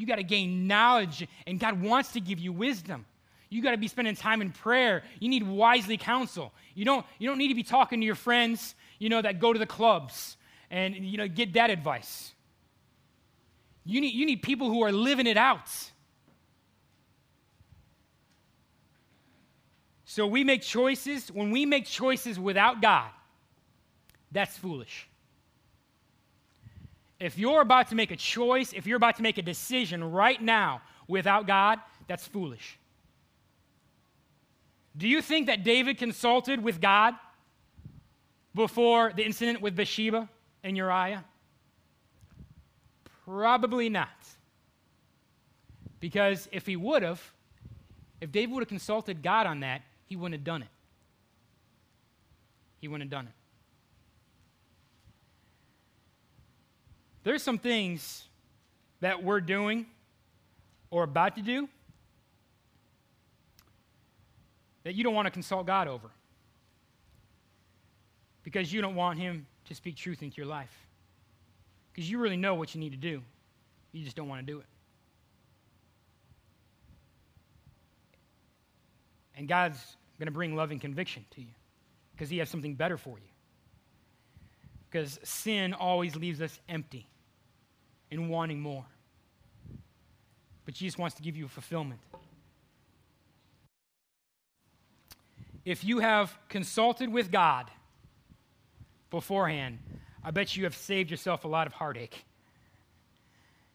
You 0.00 0.06
got 0.06 0.16
to 0.16 0.22
gain 0.22 0.66
knowledge, 0.66 1.28
and 1.46 1.60
God 1.60 1.82
wants 1.82 2.12
to 2.12 2.20
give 2.20 2.38
you 2.38 2.54
wisdom. 2.54 3.04
You 3.50 3.62
got 3.62 3.72
to 3.72 3.76
be 3.76 3.86
spending 3.86 4.16
time 4.16 4.40
in 4.40 4.50
prayer. 4.50 5.02
You 5.18 5.28
need 5.28 5.46
wisely 5.46 5.98
counsel. 5.98 6.54
You 6.74 6.86
don't, 6.86 7.04
you 7.18 7.28
don't 7.28 7.36
need 7.36 7.48
to 7.48 7.54
be 7.54 7.62
talking 7.62 8.00
to 8.00 8.06
your 8.06 8.14
friends, 8.14 8.74
you 8.98 9.10
know, 9.10 9.20
that 9.20 9.40
go 9.40 9.52
to 9.52 9.58
the 9.58 9.66
clubs 9.66 10.38
and, 10.70 10.94
you 10.96 11.18
know, 11.18 11.28
get 11.28 11.52
that 11.52 11.68
advice. 11.68 12.32
You 13.84 14.00
need, 14.00 14.14
you 14.14 14.24
need 14.24 14.40
people 14.42 14.70
who 14.70 14.82
are 14.84 14.92
living 14.92 15.26
it 15.26 15.36
out. 15.36 15.68
So 20.06 20.26
we 20.26 20.44
make 20.44 20.62
choices. 20.62 21.30
When 21.30 21.50
we 21.50 21.66
make 21.66 21.84
choices 21.84 22.38
without 22.38 22.80
God, 22.80 23.10
that's 24.32 24.56
foolish. 24.56 25.09
If 27.20 27.38
you're 27.38 27.60
about 27.60 27.88
to 27.88 27.94
make 27.94 28.10
a 28.10 28.16
choice, 28.16 28.72
if 28.72 28.86
you're 28.86 28.96
about 28.96 29.16
to 29.16 29.22
make 29.22 29.36
a 29.36 29.42
decision 29.42 30.02
right 30.02 30.40
now 30.40 30.80
without 31.06 31.46
God, 31.46 31.78
that's 32.08 32.26
foolish. 32.26 32.78
Do 34.96 35.06
you 35.06 35.20
think 35.20 35.46
that 35.46 35.62
David 35.62 35.98
consulted 35.98 36.62
with 36.62 36.80
God 36.80 37.14
before 38.54 39.12
the 39.14 39.22
incident 39.22 39.60
with 39.60 39.76
Bathsheba 39.76 40.28
and 40.64 40.76
Uriah? 40.76 41.24
Probably 43.24 43.88
not. 43.88 44.08
Because 46.00 46.48
if 46.50 46.66
he 46.66 46.74
would 46.74 47.02
have, 47.02 47.22
if 48.20 48.32
David 48.32 48.52
would 48.54 48.62
have 48.62 48.68
consulted 48.68 49.22
God 49.22 49.46
on 49.46 49.60
that, 49.60 49.82
he 50.06 50.16
wouldn't 50.16 50.40
have 50.40 50.44
done 50.44 50.62
it. 50.62 50.68
He 52.80 52.88
wouldn't 52.88 53.10
have 53.10 53.10
done 53.10 53.26
it. 53.26 53.39
There's 57.22 57.42
some 57.42 57.58
things 57.58 58.28
that 59.00 59.22
we're 59.22 59.40
doing 59.40 59.86
or 60.90 61.02
about 61.04 61.36
to 61.36 61.42
do 61.42 61.68
that 64.84 64.94
you 64.94 65.04
don't 65.04 65.14
want 65.14 65.26
to 65.26 65.30
consult 65.30 65.66
God 65.66 65.88
over 65.88 66.08
because 68.42 68.72
you 68.72 68.80
don't 68.80 68.94
want 68.94 69.18
Him 69.18 69.46
to 69.66 69.74
speak 69.74 69.96
truth 69.96 70.22
into 70.22 70.36
your 70.36 70.46
life. 70.46 70.74
Because 71.92 72.10
you 72.10 72.18
really 72.18 72.36
know 72.36 72.54
what 72.54 72.74
you 72.74 72.80
need 72.80 72.92
to 72.92 72.98
do, 72.98 73.22
you 73.92 74.04
just 74.04 74.16
don't 74.16 74.28
want 74.28 74.44
to 74.44 74.52
do 74.52 74.60
it. 74.60 74.66
And 79.36 79.48
God's 79.48 79.96
going 80.18 80.26
to 80.26 80.32
bring 80.32 80.54
loving 80.54 80.78
conviction 80.78 81.24
to 81.32 81.40
you 81.40 81.52
because 82.12 82.30
He 82.30 82.38
has 82.38 82.48
something 82.48 82.74
better 82.74 82.96
for 82.96 83.18
you. 83.18 83.28
Because 84.90 85.18
sin 85.22 85.72
always 85.74 86.16
leaves 86.16 86.40
us 86.40 86.58
empty 86.68 87.09
and 88.10 88.28
wanting 88.28 88.60
more. 88.60 88.84
But 90.64 90.74
Jesus 90.74 90.98
wants 90.98 91.16
to 91.16 91.22
give 91.22 91.36
you 91.36 91.48
fulfillment. 91.48 92.00
if 95.64 95.84
you 95.84 95.98
have 95.98 96.36
consulted 96.48 97.12
with 97.12 97.30
God 97.30 97.70
beforehand, 99.10 99.78
I 100.24 100.30
bet 100.30 100.56
you 100.56 100.64
have 100.64 100.76
saved 100.76 101.10
yourself 101.10 101.44
a 101.44 101.48
lot 101.48 101.66
of 101.66 101.72
heartache. 101.72 102.24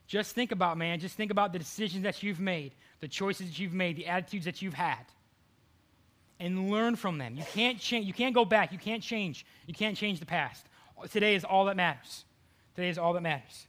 Just 0.07 0.35
think 0.35 0.51
about, 0.51 0.77
man, 0.77 0.99
just 0.99 1.15
think 1.15 1.31
about 1.31 1.51
the 1.51 1.59
decisions 1.59 2.03
that 2.03 2.21
you've 2.21 2.39
made, 2.39 2.73
the 2.99 3.07
choices 3.07 3.47
that 3.47 3.59
you've 3.59 3.73
made, 3.73 3.95
the 3.95 4.07
attitudes 4.07 4.45
that 4.45 4.61
you've 4.61 4.73
had, 4.73 5.05
and 6.39 6.69
learn 6.69 6.95
from 6.95 7.17
them. 7.17 7.35
You 7.35 7.43
can't 7.53 7.79
change, 7.79 8.05
you 8.05 8.13
can't 8.13 8.35
go 8.35 8.45
back, 8.45 8.71
you 8.71 8.77
can't 8.77 9.01
change, 9.01 9.45
you 9.65 9.73
can't 9.73 9.97
change 9.97 10.19
the 10.19 10.25
past. 10.25 10.65
Today 11.11 11.35
is 11.35 11.43
all 11.43 11.65
that 11.65 11.75
matters. 11.75 12.25
Today 12.75 12.89
is 12.89 12.97
all 12.97 13.13
that 13.13 13.23
matters. 13.23 13.67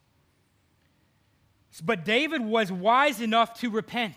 But 1.85 2.05
David 2.05 2.41
was 2.41 2.73
wise 2.73 3.21
enough 3.21 3.61
to 3.61 3.71
repent. 3.71 4.17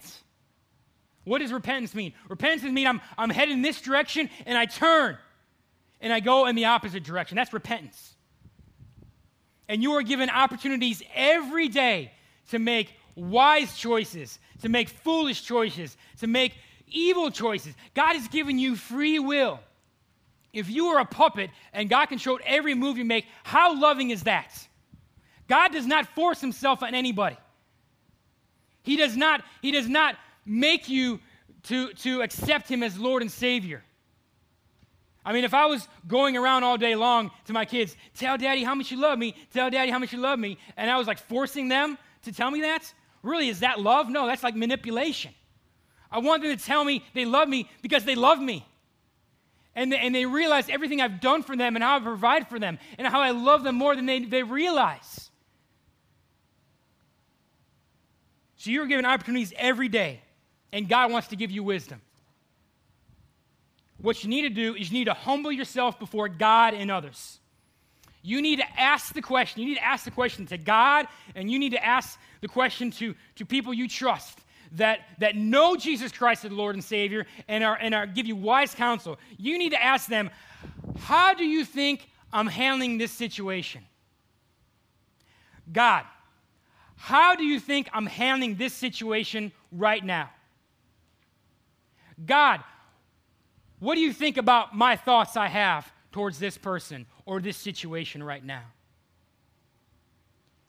What 1.25 1.39
does 1.39 1.51
repentance 1.51 1.93
mean? 1.93 2.13
Repentance 2.27 2.71
means 2.71 2.88
I'm, 2.88 3.01
I'm 3.17 3.29
headed 3.29 3.53
in 3.53 3.62
this 3.62 3.81
direction 3.81 4.29
and 4.45 4.57
I 4.57 4.65
turn 4.65 5.17
and 6.01 6.13
I 6.13 6.19
go 6.21 6.47
in 6.47 6.55
the 6.55 6.65
opposite 6.65 7.03
direction. 7.03 7.35
That's 7.35 7.53
repentance. 7.53 8.15
And 9.67 9.83
you 9.83 9.91
are 9.93 10.01
given 10.01 10.29
opportunities 10.29 11.03
every 11.13 11.67
day 11.67 12.12
to 12.49 12.59
make 12.59 12.93
wise 13.15 13.77
choices, 13.77 14.39
to 14.62 14.69
make 14.69 14.89
foolish 14.89 15.43
choices, 15.43 15.95
to 16.19 16.27
make 16.27 16.53
evil 16.88 17.29
choices. 17.29 17.75
God 17.93 18.15
has 18.15 18.27
given 18.29 18.57
you 18.57 18.75
free 18.75 19.19
will. 19.19 19.59
If 20.51 20.69
you 20.69 20.88
are 20.88 20.99
a 20.99 21.05
puppet 21.05 21.51
and 21.73 21.89
God 21.89 22.07
controls 22.07 22.39
every 22.45 22.73
move 22.73 22.97
you 22.97 23.05
make, 23.05 23.25
how 23.43 23.79
loving 23.79 24.09
is 24.09 24.23
that? 24.23 24.67
God 25.49 25.73
does 25.73 25.85
not 25.85 26.07
force 26.15 26.39
himself 26.39 26.83
on 26.83 26.95
anybody. 26.95 27.38
He 28.83 28.95
does 28.95 29.17
not, 29.17 29.43
he 29.62 29.71
does 29.71 29.89
not 29.89 30.15
make 30.45 30.88
you 30.88 31.19
to, 31.63 31.91
to 31.93 32.21
accept 32.21 32.69
him 32.69 32.83
as 32.83 32.97
Lord 32.97 33.21
and 33.21 33.31
Savior. 33.31 33.83
I 35.25 35.33
mean, 35.33 35.43
if 35.43 35.53
I 35.53 35.65
was 35.65 35.88
going 36.07 36.38
around 36.38 36.63
all 36.63 36.77
day 36.77 36.95
long 36.95 37.31
to 37.45 37.53
my 37.53 37.65
kids, 37.65 37.95
tell 38.15 38.38
daddy 38.38 38.63
how 38.63 38.73
much 38.73 38.89
you 38.89 38.97
love 38.97 39.19
me, 39.19 39.35
tell 39.53 39.69
daddy 39.69 39.91
how 39.91 39.99
much 39.99 40.13
you 40.13 40.19
love 40.19 40.39
me, 40.39 40.57
and 40.77 40.89
I 40.89 40.97
was 40.97 41.07
like 41.07 41.19
forcing 41.19 41.67
them 41.67 41.97
to 42.23 42.31
tell 42.31 42.49
me 42.49 42.62
that, 42.62 42.91
really, 43.21 43.49
is 43.49 43.59
that 43.59 43.79
love? 43.79 44.09
No, 44.09 44.27
that's 44.27 44.43
like 44.43 44.55
manipulation. 44.55 45.33
I 46.12 46.19
want 46.19 46.41
them 46.41 46.55
to 46.55 46.63
tell 46.63 46.83
me 46.83 47.03
they 47.13 47.25
love 47.25 47.47
me 47.49 47.69
because 47.81 48.05
they 48.05 48.15
love 48.15 48.39
me. 48.39 48.65
And 49.75 49.91
they, 49.91 49.97
and 49.97 50.15
they 50.15 50.25
realize 50.25 50.67
everything 50.69 50.99
I've 50.99 51.21
done 51.21 51.43
for 51.43 51.55
them 51.55 51.75
and 51.75 51.83
how 51.83 51.97
I 51.97 51.99
provide 51.99 52.47
for 52.47 52.59
them 52.59 52.79
and 52.97 53.07
how 53.07 53.21
I 53.21 53.31
love 53.31 53.63
them 53.63 53.75
more 53.75 53.95
than 53.95 54.05
they, 54.05 54.19
they 54.25 54.43
realize. 54.43 55.28
So 58.60 58.72
you're 58.72 58.88
given 58.88 59.06
opportunities 59.06 59.54
every 59.58 59.88
day 59.88 60.22
and 60.74 60.88
God 60.88 61.12
wants 61.12 61.30
to 61.30 61.38
give 61.38 61.50
you 61.50 61.63
wisdom. 61.63 62.02
what 64.02 64.24
you 64.24 64.30
need 64.30 64.43
to 64.43 64.50
do 64.50 64.76
is 64.76 64.91
you 64.91 65.00
need 65.00 65.06
to 65.06 65.13
humble 65.13 65.52
yourself 65.52 65.98
before 65.98 66.30
God 66.30 66.74
and 66.74 66.91
others. 66.91 67.39
You 68.22 68.41
need 68.41 68.60
to 68.60 68.80
ask 68.80 69.13
the 69.13 69.22
question. 69.22 69.62
You 69.62 69.69
need 69.69 69.78
to 69.78 69.86
ask 69.86 70.04
the 70.04 70.12
question 70.12 70.45
to 70.48 70.58
God, 70.58 71.08
and 71.36 71.50
you 71.50 71.58
need 71.58 71.72
to 71.72 71.84
ask 71.84 72.19
the 72.41 72.50
question 72.50 72.91
to, 72.91 73.15
to 73.36 73.45
people 73.45 73.74
you 73.74 73.88
trust 73.88 74.39
that, 74.74 75.00
that 75.19 75.38
know 75.38 75.78
Jesus 75.78 76.12
Christ 76.12 76.43
as 76.43 76.52
Lord 76.52 76.76
and 76.76 76.84
Savior 76.84 77.26
and, 77.48 77.63
are, 77.63 77.78
and 77.80 77.95
are, 77.95 78.06
give 78.06 78.26
you 78.26 78.36
wise 78.36 78.76
counsel. 78.76 79.17
You 79.38 79.58
need 79.58 79.72
to 79.72 79.82
ask 79.82 80.10
them, 80.10 80.30
How 81.00 81.34
do 81.34 81.45
you 81.45 81.63
think 81.63 82.10
I'm 82.32 82.48
handling 82.48 82.98
this 82.98 83.12
situation? 83.12 83.84
God, 85.72 86.04
how 87.01 87.33
do 87.33 87.45
you 87.45 87.62
think 87.62 87.89
I'm 87.93 88.05
handling 88.05 88.55
this 88.55 88.73
situation 88.73 89.53
right 89.71 90.03
now? 90.03 90.29
God, 92.25 92.62
what 93.79 93.95
do 93.95 94.01
you 94.01 94.12
think 94.12 94.35
about 94.35 94.75
my 94.75 94.97
thoughts 94.97 95.38
I 95.38 95.47
have 95.47 95.89
towards 96.12 96.39
this 96.39 96.57
person 96.57 97.05
or 97.25 97.39
this 97.39 97.55
situation 97.55 98.21
right 98.21 98.43
now? 98.43 98.63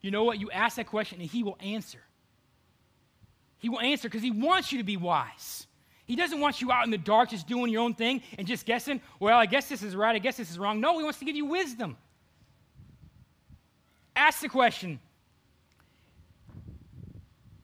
You 0.02 0.12
know 0.12 0.22
what? 0.22 0.38
You 0.38 0.52
ask 0.52 0.76
that 0.76 0.86
question 0.86 1.20
and 1.20 1.28
He 1.28 1.42
will 1.42 1.58
answer. 1.58 2.00
He 3.58 3.68
will 3.68 3.80
answer 3.80 4.08
because 4.08 4.22
He 4.22 4.30
wants 4.30 4.70
you 4.70 4.78
to 4.78 4.84
be 4.84 4.96
wise. 4.96 5.66
He 6.06 6.14
doesn't 6.14 6.38
want 6.38 6.60
you 6.60 6.70
out 6.70 6.84
in 6.84 6.92
the 6.92 6.98
dark 6.98 7.30
just 7.30 7.48
doing 7.48 7.72
your 7.72 7.82
own 7.82 7.94
thing 7.94 8.22
and 8.38 8.46
just 8.46 8.66
guessing, 8.66 9.00
well, 9.18 9.36
I 9.36 9.46
guess 9.46 9.68
this 9.68 9.82
is 9.82 9.96
right, 9.96 10.14
I 10.14 10.20
guess 10.20 10.36
this 10.36 10.48
is 10.48 10.60
wrong. 10.60 10.80
No, 10.80 10.96
He 10.96 11.02
wants 11.02 11.18
to 11.18 11.24
give 11.24 11.34
you 11.34 11.46
wisdom. 11.46 11.96
Ask 14.14 14.42
the 14.42 14.48
question 14.48 15.00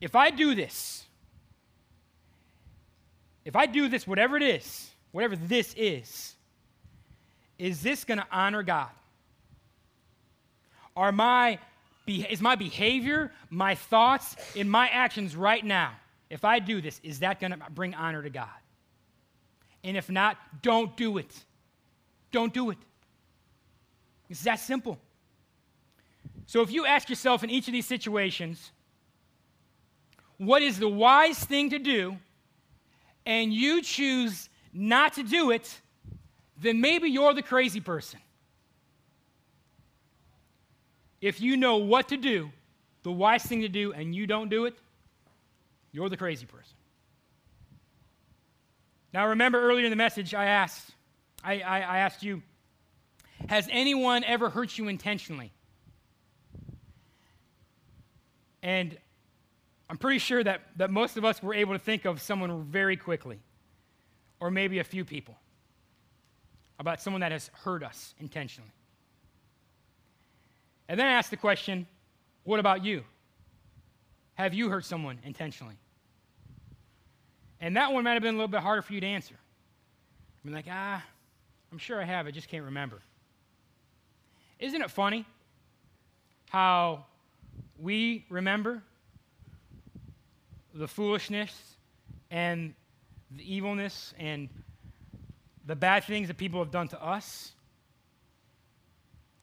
if 0.07 0.15
I 0.15 0.31
do 0.31 0.55
this, 0.55 1.03
if 3.45 3.57
I 3.57 3.67
do 3.67 3.89
this, 3.89 4.07
whatever 4.07 4.37
it 4.37 4.43
is, 4.45 4.89
whatever 5.11 5.35
this 5.35 5.75
is, 5.77 6.37
is 7.59 7.83
this 7.83 8.05
going 8.05 8.19
to 8.19 8.27
honor 8.31 8.63
God? 8.63 8.91
Are 10.97 11.11
my, 11.11 11.59
is 12.07 12.41
my 12.41 12.55
behavior, 12.55 13.33
my 13.51 13.75
thoughts, 13.75 14.37
in 14.55 14.71
my 14.71 14.87
actions 14.91 15.35
right 15.35 15.65
now, 15.65 15.91
if 16.31 16.45
I 16.45 16.61
do 16.61 16.81
this, 16.81 17.01
is 17.03 17.19
that 17.19 17.41
going 17.41 17.51
to 17.51 17.59
bring 17.71 17.93
honor 17.93 18.23
to 18.23 18.31
God? 18.31 18.61
And 19.83 19.97
if 19.97 20.09
not, 20.09 20.39
don't 20.63 20.97
do 20.97 21.19
it. 21.19 21.35
Don't 22.31 22.55
do 22.55 22.71
it. 22.71 22.79
It's 24.31 24.45
that 24.45 24.61
simple. 24.61 24.99
So 26.47 26.63
if 26.63 26.71
you 26.71 26.87
ask 26.87 27.09
yourself 27.09 27.43
in 27.43 27.51
each 27.51 27.67
of 27.67 27.73
these 27.73 27.87
situations, 27.87 28.71
what 30.39 30.63
is 30.63 30.79
the 30.79 30.89
wise 30.89 31.39
thing 31.39 31.71
to 31.71 31.79
do, 31.79 32.17
and 33.25 33.53
you 33.53 33.83
choose 33.83 34.49
not 34.73 35.15
to 35.15 35.23
do 35.23 35.51
it, 35.51 35.81
then 36.61 36.81
maybe 36.81 37.09
you're 37.09 37.35
the 37.35 37.43
crazy 37.43 37.81
person. 37.81 38.21
If 41.21 41.41
you 41.41 41.57
know 41.57 41.79
what 41.79 42.09
to 42.09 42.17
do, 42.17 42.51
the 43.03 43.13
wise 43.13 43.43
thing 43.43 43.63
to 43.63 43.69
do, 43.69 43.93
and 43.93 44.15
you 44.15 44.27
don't 44.27 44.49
do 44.49 44.67
it, 44.67 44.75
you're 45.93 46.09
the 46.09 46.17
crazy 46.17 46.47
person. 46.47 46.77
Now, 49.13 49.29
remember 49.29 49.61
earlier 49.61 49.85
in 49.87 49.91
the 49.91 49.97
message, 49.97 50.35
I 50.35 50.45
asked, 50.45 50.91
I, 51.43 51.61
I, 51.61 51.81
I 51.81 51.99
asked 51.99 52.23
you, 52.23 52.43
has 53.49 53.67
anyone 53.71 54.25
ever 54.25 54.51
hurt 54.51 54.77
you 54.77 54.89
intentionally? 54.89 55.53
And 58.63 58.99
I'm 59.89 59.97
pretty 59.97 60.19
sure 60.19 60.43
that, 60.43 60.63
that 60.77 60.91
most 60.91 61.17
of 61.17 61.25
us 61.25 61.43
were 61.43 61.55
able 61.55 61.73
to 61.73 61.79
think 61.79 62.05
of 62.05 62.21
someone 62.21 62.65
very 62.65 62.97
quickly, 62.97 63.39
or 64.41 64.51
maybe 64.51 64.79
a 64.79 64.85
few 64.85 65.05
people, 65.05 65.37
about 66.79 67.01
someone 67.01 67.21
that 67.21 67.33
has 67.33 67.51
hurt 67.65 67.83
us 67.83 68.15
intentionally. 68.19 68.71
And 70.89 70.99
then 70.99 71.07
I 71.07 71.13
asked 71.13 71.31
the 71.31 71.37
question 71.37 71.87
what 72.45 72.61
about 72.61 72.85
you? 72.85 73.03
Have 74.35 74.55
you 74.55 74.71
hurt 74.71 74.85
someone 74.85 75.19
intentionally? 75.25 75.75
And 77.61 77.77
that 77.77 77.93
one 77.93 78.05
might 78.05 78.13
have 78.13 78.23
been 78.23 78.35
a 78.35 78.39
little 78.39 78.49
bit 78.49 78.61
harder 78.61 78.83
for 78.83 78.93
you 78.93 79.01
to 79.01 79.07
answer. 79.07 79.35
I'm 80.45 80.53
like, 80.53 80.67
ah, 80.71 81.03
I'm 81.73 81.79
sure 81.79 82.01
I 82.01 82.05
have, 82.05 82.27
I 82.27 82.31
just 82.31 82.49
can't 82.49 82.65
remember. 82.65 83.01
Isn't 84.61 84.81
it 84.81 84.91
funny 84.91 85.27
how 86.51 87.07
we 87.79 88.25
remember 88.31 88.83
the 90.77 90.87
foolishness 90.87 91.77
and 92.31 92.75
the 93.31 93.55
evilness 93.55 94.13
and 94.19 94.49
the 95.65 95.75
bad 95.75 96.05
things 96.05 96.29
that 96.29 96.37
people 96.37 96.61
have 96.61 96.71
done 96.71 96.89
to 96.89 97.03
us, 97.03 97.53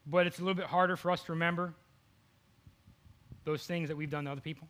but 0.06 0.26
it's 0.26 0.38
a 0.38 0.42
little 0.42 0.54
bit 0.54 0.66
harder 0.66 0.96
for 0.96 1.10
us 1.10 1.22
to 1.24 1.32
remember 1.32 1.74
those 3.44 3.66
things 3.66 3.88
that 3.88 3.96
we've 3.96 4.10
done 4.10 4.24
to 4.24 4.30
other 4.30 4.40
people. 4.40 4.68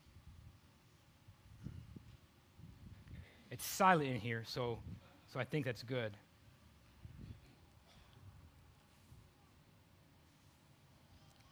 It's 3.51 3.65
silent 3.65 4.09
in 4.09 4.19
here, 4.19 4.43
so, 4.47 4.79
so 5.33 5.39
I 5.39 5.45
think 5.45 5.65
that's 5.65 5.83
good. 5.83 6.17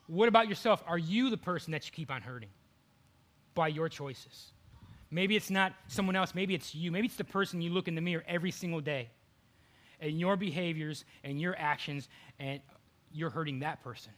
What 0.07 0.29
about 0.29 0.49
yourself? 0.49 0.83
Are 0.87 0.99
you 0.99 1.31
the 1.31 1.37
person 1.37 1.73
that 1.73 1.87
you 1.87 1.93
keep 1.93 2.11
on 2.11 2.23
hurting 2.23 2.51
by 3.55 3.69
your 3.69 3.89
choices? 3.89 4.52
Maybe 5.13 5.37
it's 5.37 5.51
not 5.51 5.75
someone 5.89 6.17
else, 6.17 6.35
maybe 6.35 6.55
it's 6.55 6.75
you. 6.75 6.91
Maybe 6.91 7.07
it's 7.07 7.17
the 7.17 7.23
person 7.23 7.61
you 7.61 7.71
look 7.71 7.87
in 7.87 7.95
the 7.95 8.01
mirror 8.01 8.25
every 8.27 8.51
single 8.51 8.81
day. 8.81 9.11
And 10.01 10.19
your 10.19 10.37
behaviors 10.37 11.05
and 11.23 11.39
your 11.39 11.55
actions, 11.57 12.09
and 12.41 12.61
you're 13.13 13.29
hurting 13.29 13.61
that 13.61 13.85
person 13.85 14.13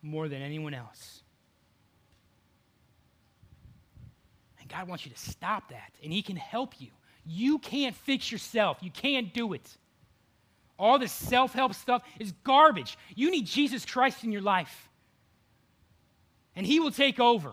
more 0.00 0.26
than 0.26 0.40
anyone 0.40 0.72
else. 0.72 1.22
And 4.58 4.70
God 4.70 4.88
wants 4.88 5.04
you 5.04 5.12
to 5.12 5.18
stop 5.18 5.68
that, 5.68 5.92
and 6.02 6.10
He 6.10 6.22
can 6.22 6.36
help 6.36 6.80
you. 6.80 6.88
You 7.26 7.58
can't 7.58 7.94
fix 7.94 8.32
yourself, 8.32 8.78
you 8.80 8.90
can't 8.90 9.34
do 9.34 9.52
it. 9.52 9.76
All 10.78 10.98
this 10.98 11.12
self 11.12 11.52
help 11.52 11.74
stuff 11.74 12.02
is 12.18 12.32
garbage. 12.42 12.96
You 13.14 13.30
need 13.30 13.44
Jesus 13.44 13.84
Christ 13.84 14.24
in 14.24 14.32
your 14.32 14.42
life, 14.42 14.88
and 16.56 16.64
He 16.64 16.80
will 16.80 16.90
take 16.90 17.20
over. 17.20 17.52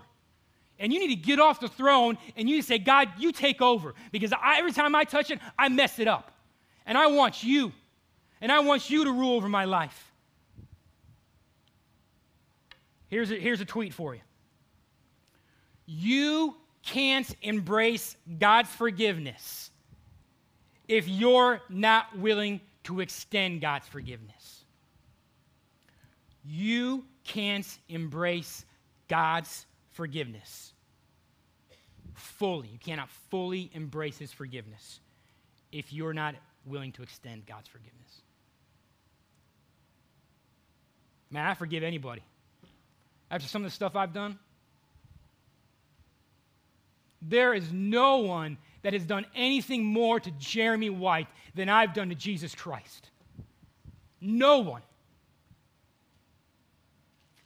And 0.79 0.91
you 0.91 0.99
need 0.99 1.15
to 1.15 1.15
get 1.15 1.39
off 1.39 1.59
the 1.59 1.67
throne 1.67 2.17
and 2.35 2.49
you 2.49 2.55
need 2.55 2.61
to 2.61 2.67
say, 2.67 2.77
God, 2.77 3.09
you 3.17 3.31
take 3.31 3.61
over. 3.61 3.93
Because 4.11 4.33
I, 4.33 4.59
every 4.59 4.71
time 4.71 4.95
I 4.95 5.03
touch 5.05 5.31
it, 5.31 5.39
I 5.57 5.69
mess 5.69 5.99
it 5.99 6.07
up. 6.07 6.31
And 6.85 6.97
I 6.97 7.07
want 7.07 7.43
you. 7.43 7.71
And 8.41 8.51
I 8.51 8.59
want 8.59 8.89
you 8.89 9.05
to 9.05 9.11
rule 9.11 9.35
over 9.35 9.47
my 9.47 9.65
life. 9.65 10.11
Here's 13.07 13.31
a, 13.31 13.35
here's 13.35 13.61
a 13.61 13.65
tweet 13.65 13.93
for 13.93 14.13
you. 14.13 14.21
You 15.85 16.55
can't 16.83 17.33
embrace 17.41 18.15
God's 18.39 18.69
forgiveness 18.69 19.71
if 20.87 21.07
you're 21.07 21.61
not 21.69 22.17
willing 22.17 22.59
to 22.83 22.99
extend 22.99 23.61
God's 23.61 23.87
forgiveness. 23.87 24.63
You 26.43 27.05
can't 27.23 27.67
embrace 27.89 28.65
God's 29.07 29.65
forgiveness 29.95 30.73
fully. 32.13 32.67
You 32.67 32.79
cannot 32.79 33.09
fully 33.29 33.69
embrace 33.73 34.17
His 34.17 34.31
forgiveness 34.31 34.99
if 35.71 35.91
you're 35.91 36.13
not 36.13 36.35
willing 36.65 36.91
to 36.93 37.03
extend 37.03 37.45
God's 37.45 37.67
forgiveness. 37.67 38.21
Man, 41.31 41.45
I 41.45 41.53
forgive 41.53 41.83
anybody. 41.83 42.23
After 43.31 43.47
some 43.47 43.63
of 43.63 43.71
the 43.71 43.75
stuff 43.75 43.95
I've 43.95 44.13
done, 44.13 44.37
there 47.21 47.53
is 47.53 47.71
no 47.71 48.17
one 48.17 48.57
that 48.83 48.93
has 48.93 49.03
done 49.03 49.25
anything 49.35 49.83
more 49.83 50.19
to 50.19 50.31
Jeremy 50.31 50.91
White 50.91 51.27
than 51.55 51.69
I've 51.69 51.93
done 51.93 52.09
to 52.09 52.15
Jesus 52.15 52.53
Christ. 52.53 53.09
No 54.21 54.59
one. 54.59 54.83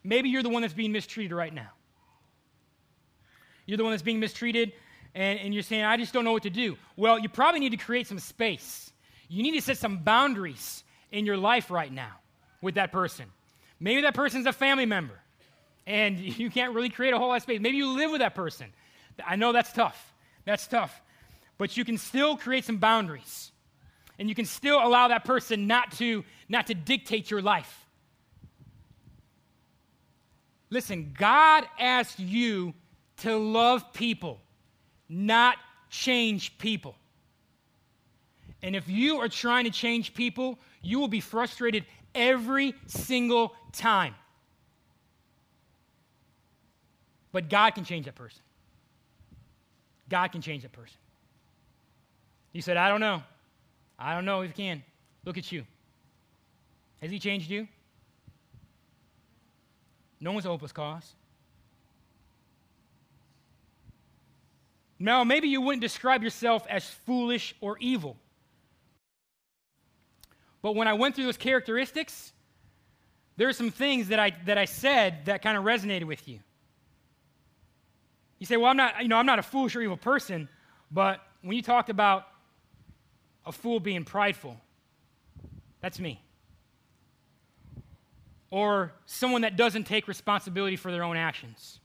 Maybe 0.04 0.30
you're 0.30 0.44
the 0.44 0.50
one 0.50 0.62
that's 0.62 0.74
being 0.74 0.92
mistreated 0.92 1.32
right 1.32 1.54
now. 1.54 1.70
You're 3.70 3.78
the 3.78 3.84
one 3.84 3.92
that's 3.92 4.02
being 4.02 4.20
mistreated, 4.20 4.74
and, 5.14 5.40
and 5.40 5.54
you're 5.54 5.62
saying, 5.62 5.84
I 5.84 5.96
just 5.96 6.12
don't 6.12 6.26
know 6.26 6.32
what 6.32 6.42
to 6.42 6.50
do. 6.50 6.76
Well, 6.96 7.20
you 7.20 7.30
probably 7.30 7.60
need 7.60 7.70
to 7.70 7.78
create 7.78 8.08
some 8.08 8.18
space. 8.18 8.92
You 9.28 9.44
need 9.44 9.52
to 9.52 9.62
set 9.62 9.78
some 9.78 10.00
boundaries 10.00 10.84
in 11.12 11.24
your 11.24 11.38
life 11.38 11.70
right 11.70 11.94
now 11.94 12.14
with 12.64 12.76
that 12.76 12.92
person. 12.92 13.28
Maybe 13.80 14.02
that 14.02 14.16
person's 14.16 14.48
a 14.48 14.54
family 14.54 14.88
member, 14.88 15.20
and 15.86 16.18
you 16.40 16.50
can't 16.50 16.74
really 16.74 16.90
create 16.90 17.14
a 17.14 17.20
whole 17.20 17.28
lot 17.28 17.36
of 17.36 17.44
space. 17.44 17.60
Maybe 17.62 17.78
you 17.78 17.96
live 17.96 18.10
with 18.10 18.22
that 18.22 18.34
person. 18.34 18.74
I 19.24 19.36
know 19.36 19.54
that's 19.54 19.72
tough. 19.72 20.16
That's 20.46 20.66
tough. 20.66 21.00
But 21.60 21.78
you 21.78 21.86
can 21.86 22.00
still 22.00 22.38
create 22.38 22.66
some 22.66 22.78
boundaries. 22.78 23.52
And 24.18 24.28
you 24.28 24.34
can 24.34 24.46
still 24.46 24.80
allow 24.84 25.10
that 25.10 25.26
person 25.26 25.68
not 25.68 25.92
to, 25.94 26.26
not 26.50 26.66
to 26.68 26.74
dictate 26.74 27.30
your 27.30 27.44
life. 27.44 27.86
Listen, 30.72 31.14
God 31.16 31.66
asked 31.78 32.20
you 32.20 32.74
to 33.20 33.36
love 33.38 33.94
people, 33.94 34.40
not 35.08 35.58
change 35.90 36.58
people. 36.58 36.96
And 38.62 38.76
if 38.76 38.88
you 38.88 39.18
are 39.18 39.30
trying 39.30 39.66
to 39.66 39.72
change 39.72 40.14
people, 40.14 40.60
you 40.82 41.00
will 41.00 41.08
be 41.08 41.22
frustrated 41.22 41.86
every 42.14 42.76
single 42.88 43.54
time. 43.72 44.16
But 47.32 47.50
God 47.50 47.72
can 47.72 47.86
change 47.86 48.06
that 48.06 48.16
person. 48.16 48.42
God 50.10 50.30
can 50.30 50.42
change 50.42 50.64
that 50.64 50.72
person. 50.72 50.98
You 52.52 52.62
said, 52.62 52.78
I 52.78 52.90
don't 52.90 53.00
know. 53.00 53.22
I 53.98 54.16
don't 54.16 54.26
know 54.26 54.42
if 54.42 54.56
he 54.56 54.64
can. 54.64 54.84
Look 55.24 55.38
at 55.38 55.52
you. 55.52 55.64
Has 57.02 57.12
he 57.12 57.20
changed 57.20 57.50
you? 57.50 57.68
No 60.20 60.32
one's 60.32 60.46
a 60.46 60.50
hopeless 60.50 60.72
cause. 60.72 61.14
Now, 65.00 65.24
maybe 65.24 65.48
you 65.48 65.62
wouldn't 65.62 65.82
describe 65.82 66.24
yourself 66.24 66.68
as 66.70 66.86
foolish 66.86 67.56
or 67.62 67.78
evil. 67.80 68.18
But 70.62 70.76
when 70.76 70.90
I 70.90 70.94
went 70.94 71.16
through 71.16 71.24
those 71.24 71.38
characteristics, 71.38 72.34
there 73.38 73.48
are 73.48 73.54
some 73.54 73.72
things 73.72 74.10
that 74.10 74.20
I, 74.20 74.36
that 74.46 74.58
I 74.58 74.66
said 74.66 75.26
that 75.26 75.42
kind 75.42 75.58
of 75.58 75.64
resonated 75.64 76.04
with 76.04 76.28
you. 76.28 76.40
You 78.40 78.46
say, 78.46 78.58
well, 78.58 78.70
I'm 78.70 78.78
not, 78.78 79.02
you 79.02 79.08
know, 79.08 79.16
I'm 79.16 79.26
not 79.26 79.40
a 79.40 79.44
foolish 79.44 79.76
or 79.78 79.82
evil 79.82 79.96
person, 79.96 80.50
but 80.92 81.22
when 81.42 81.56
you 81.56 81.62
talked 81.62 81.90
about 81.90 82.26
a 83.46 83.54
fool 83.54 83.80
being 83.80 84.04
prideful, 84.04 84.58
that's 85.82 86.00
me. 86.00 86.22
Or 88.52 88.92
someone 89.06 89.42
that 89.42 89.56
doesn't 89.56 89.86
take 89.86 90.10
responsibility 90.10 90.76
for 90.76 90.92
their 90.92 91.04
own 91.04 91.16
actions, 91.16 91.80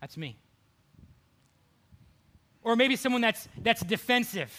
that's 0.00 0.16
me. 0.16 0.38
Or 2.66 2.74
maybe 2.74 2.96
someone 2.96 3.20
that's, 3.20 3.48
that's 3.62 3.80
defensive. 3.80 4.50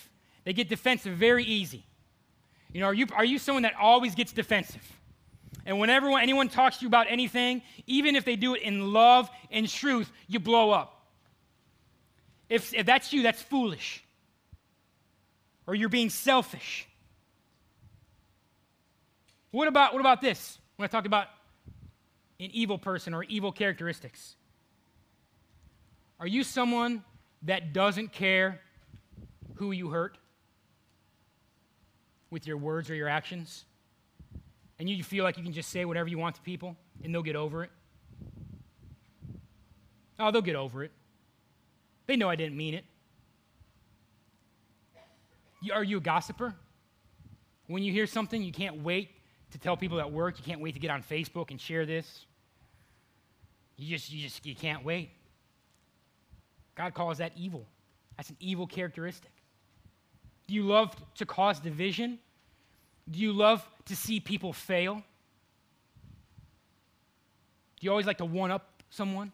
They 0.45 0.53
get 0.53 0.69
defensive 0.69 1.17
very 1.17 1.43
easy. 1.43 1.83
You 2.71 2.79
know, 2.79 2.87
are 2.87 2.93
you, 2.93 3.05
are 3.13 3.25
you 3.25 3.37
someone 3.37 3.63
that 3.63 3.73
always 3.77 4.15
gets 4.15 4.31
defensive? 4.31 4.81
And 5.65 5.77
whenever 5.77 6.17
anyone 6.17 6.47
talks 6.47 6.77
to 6.77 6.83
you 6.83 6.87
about 6.87 7.07
anything, 7.09 7.61
even 7.85 8.15
if 8.15 8.23
they 8.23 8.37
do 8.37 8.55
it 8.55 8.61
in 8.61 8.93
love 8.93 9.29
and 9.51 9.67
truth, 9.67 10.09
you 10.25 10.39
blow 10.39 10.71
up. 10.71 11.05
If, 12.47 12.73
if 12.73 12.85
that's 12.85 13.11
you, 13.11 13.23
that's 13.23 13.41
foolish. 13.41 14.01
Or 15.67 15.75
you're 15.75 15.89
being 15.89 16.09
selfish. 16.09 16.87
What 19.51 19.67
about, 19.67 19.91
what 19.91 19.99
about 19.99 20.21
this? 20.21 20.57
When 20.77 20.85
I 20.85 20.87
talk 20.87 21.05
about 21.05 21.27
an 22.39 22.51
evil 22.53 22.77
person 22.77 23.13
or 23.13 23.23
evil 23.25 23.51
characteristics, 23.51 24.37
are 26.21 26.27
you 26.27 26.45
someone 26.45 27.03
that 27.43 27.73
doesn't 27.73 28.11
care 28.11 28.61
who 29.55 29.71
you 29.71 29.89
hurt? 29.89 30.17
with 32.29 32.45
your 32.45 32.57
words 32.57 32.89
or 32.89 32.95
your 32.95 33.07
actions, 33.07 33.65
and 34.79 34.89
you 34.89 35.03
feel 35.03 35.23
like 35.23 35.37
you 35.37 35.43
can 35.43 35.53
just 35.53 35.69
say 35.69 35.85
whatever 35.85 36.09
you 36.09 36.17
want 36.17 36.35
to 36.35 36.41
people 36.41 36.75
and 37.03 37.13
they'll 37.13 37.23
get 37.23 37.35
over 37.35 37.63
it. 37.63 37.71
Oh, 40.19 40.31
they'll 40.31 40.41
get 40.41 40.55
over 40.55 40.83
it. 40.83 40.91
They 42.05 42.15
know 42.15 42.29
I 42.29 42.35
didn't 42.35 42.57
mean 42.57 42.73
it. 42.73 42.85
Are 45.73 45.83
you 45.83 45.97
a 45.97 46.01
gossiper? 46.01 46.53
When 47.67 47.83
you 47.83 47.91
hear 47.91 48.07
something, 48.07 48.41
you 48.41 48.51
can't 48.51 48.83
wait 48.83 49.09
to 49.51 49.59
tell 49.59 49.77
people 49.77 49.99
at 49.99 50.11
work, 50.11 50.37
you 50.37 50.43
can't 50.43 50.61
wait 50.61 50.73
to 50.73 50.79
get 50.79 50.91
on 50.91 51.01
Facebook 51.03 51.51
and 51.51 51.59
share 51.59 51.85
this. 51.85 52.25
You 53.77 53.95
just, 53.95 54.11
you 54.11 54.21
just, 54.21 54.45
you 54.45 54.55
can't 54.55 54.83
wait. 54.83 55.11
God 56.77 56.93
calls 56.93 57.17
that 57.17 57.33
evil. 57.35 57.65
That's 58.15 58.29
an 58.29 58.37
evil 58.39 58.67
characteristic. 58.67 59.31
Do 60.47 60.53
you 60.53 60.63
love 60.63 60.95
to 61.15 61.25
cause 61.25 61.59
division? 61.59 62.19
Do 63.09 63.19
you 63.19 63.33
love 63.33 63.67
to 63.85 63.95
see 63.95 64.19
people 64.19 64.53
fail? 64.53 64.95
Do 67.79 67.85
you 67.85 67.89
always 67.89 68.05
like 68.05 68.19
to 68.19 68.25
one 68.25 68.51
up 68.51 68.83
someone? 68.89 69.31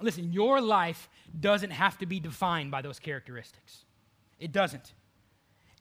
Listen, 0.00 0.32
your 0.32 0.60
life 0.60 1.10
doesn't 1.38 1.70
have 1.70 1.98
to 1.98 2.06
be 2.06 2.18
defined 2.18 2.70
by 2.70 2.80
those 2.80 2.98
characteristics. 2.98 3.84
It 4.38 4.50
doesn't. 4.50 4.94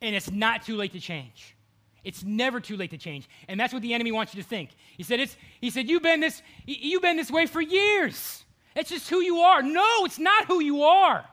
And 0.02 0.14
it's 0.14 0.30
not 0.30 0.64
too 0.64 0.76
late 0.76 0.92
to 0.92 1.00
change. 1.00 1.56
It's 2.04 2.24
never 2.24 2.60
too 2.60 2.76
late 2.76 2.92
to 2.92 2.98
change. 2.98 3.30
And 3.48 3.60
that's 3.60 3.74
what 3.74 3.82
the 3.82 3.94
enemy 3.94 4.12
wants 4.12 4.34
you 4.34 4.42
to 4.42 4.48
think. 4.48 4.72
He 4.98 5.04
said, 5.04 5.20
it's, 5.20 5.38
he 5.62 5.70
said 5.70 5.90
you've, 5.90 6.04
been 6.04 6.20
this, 6.20 6.42
you've 6.66 7.02
been 7.02 7.18
this 7.18 7.32
way 7.32 7.46
for 7.46 7.62
years. 7.62 8.44
It's 8.76 8.90
just 8.90 9.10
who 9.10 9.22
you 9.22 9.40
are. 9.40 9.62
No, 9.62 10.06
it's 10.06 10.20
not 10.20 10.46
who 10.46 10.62
you 10.62 10.84
are. 10.84 11.26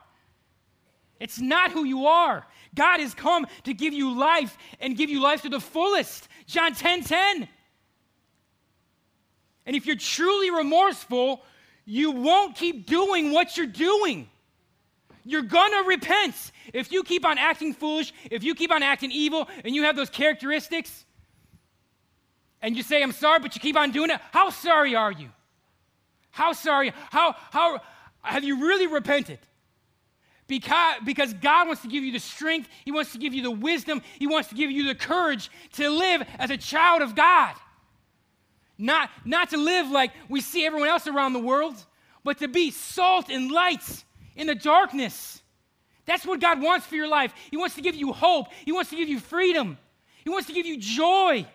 It's 1.19 1.39
not 1.39 1.71
who 1.71 1.83
you 1.83 2.05
are. 2.07 2.45
God 2.75 2.99
has 2.99 3.13
come 3.13 3.47
to 3.63 3.73
give 3.73 3.93
you 3.93 4.17
life 4.17 4.57
and 4.79 4.95
give 4.95 5.09
you 5.09 5.21
life 5.21 5.41
to 5.43 5.49
the 5.49 5.59
fullest. 5.59 6.27
John 6.45 6.73
10 6.73 7.03
10. 7.03 7.47
And 9.65 9.75
if 9.75 9.85
you're 9.85 9.95
truly 9.95 10.51
remorseful, 10.51 11.43
you 11.85 12.11
won't 12.11 12.55
keep 12.55 12.85
doing 12.85 13.31
what 13.31 13.57
you're 13.57 13.65
doing. 13.65 14.29
You're 15.23 15.41
gonna 15.41 15.83
repent. 15.83 16.35
If 16.73 16.91
you 16.91 17.03
keep 17.03 17.25
on 17.25 17.37
acting 17.37 17.73
foolish, 17.73 18.13
if 18.31 18.43
you 18.43 18.55
keep 18.55 18.71
on 18.71 18.81
acting 18.81 19.11
evil, 19.11 19.49
and 19.65 19.75
you 19.75 19.83
have 19.83 19.95
those 19.95 20.09
characteristics, 20.09 21.05
and 22.61 22.77
you 22.77 22.83
say, 22.83 23.03
I'm 23.03 23.11
sorry, 23.11 23.39
but 23.39 23.55
you 23.55 23.61
keep 23.61 23.75
on 23.75 23.91
doing 23.91 24.09
it, 24.09 24.21
how 24.31 24.49
sorry 24.49 24.95
are 24.95 25.11
you? 25.11 25.29
How 26.31 26.53
sorry? 26.53 26.93
How, 27.09 27.35
how 27.51 27.79
have 28.21 28.43
you 28.43 28.67
really 28.67 28.87
repented? 28.87 29.39
Because, 30.47 30.95
because 31.05 31.33
God 31.33 31.67
wants 31.67 31.81
to 31.81 31.89
give 31.89 32.03
you 32.03 32.13
the 32.13 32.19
strength, 32.19 32.69
He 32.85 32.91
wants 32.91 33.11
to 33.11 33.17
give 33.17 33.33
you 33.33 33.43
the 33.43 33.51
wisdom, 33.51 34.01
He 34.17 34.27
wants 34.27 34.49
to 34.49 34.55
give 34.55 34.71
you 34.71 34.87
the 34.87 34.95
courage 34.95 35.51
to 35.73 35.89
live 35.89 36.23
as 36.39 36.49
a 36.49 36.57
child 36.57 37.01
of 37.01 37.15
God. 37.15 37.53
Not, 38.77 39.09
not 39.25 39.49
to 39.49 39.57
live 39.57 39.89
like 39.89 40.11
we 40.29 40.39
see 40.39 40.65
everyone 40.65 40.87
else 40.87 41.07
around 41.07 41.33
the 41.33 41.39
world, 41.39 41.75
but 42.23 42.37
to 42.39 42.47
be 42.47 42.71
salt 42.71 43.29
and 43.29 43.51
light 43.51 44.03
in 44.35 44.47
the 44.47 44.55
darkness. 44.55 45.41
That's 46.05 46.25
what 46.25 46.39
God 46.39 46.61
wants 46.61 46.85
for 46.85 46.95
your 46.95 47.07
life. 47.07 47.33
He 47.51 47.57
wants 47.57 47.75
to 47.75 47.81
give 47.81 47.95
you 47.95 48.13
hope, 48.13 48.47
He 48.65 48.71
wants 48.71 48.89
to 48.91 48.95
give 48.95 49.09
you 49.09 49.19
freedom, 49.19 49.77
He 50.23 50.29
wants 50.29 50.47
to 50.47 50.53
give 50.53 50.65
you 50.65 50.77
joy. 50.77 51.45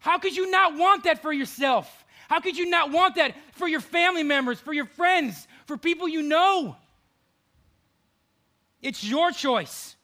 How 0.00 0.18
could 0.18 0.36
you 0.36 0.50
not 0.50 0.76
want 0.76 1.04
that 1.04 1.22
for 1.22 1.32
yourself? 1.32 2.04
How 2.28 2.40
could 2.40 2.56
you 2.56 2.66
not 2.66 2.90
want 2.90 3.16
that 3.16 3.34
for 3.52 3.68
your 3.68 3.80
family 3.80 4.22
members, 4.22 4.58
for 4.60 4.72
your 4.72 4.86
friends, 4.86 5.46
for 5.66 5.76
people 5.76 6.08
you 6.08 6.22
know? 6.22 6.76
It's 8.82 9.04
your 9.04 9.30
choice 9.32 9.96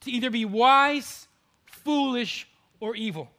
to 0.00 0.10
either 0.10 0.30
be 0.30 0.44
wise, 0.44 1.26
foolish, 1.66 2.46
or 2.80 2.94
evil. 2.94 3.30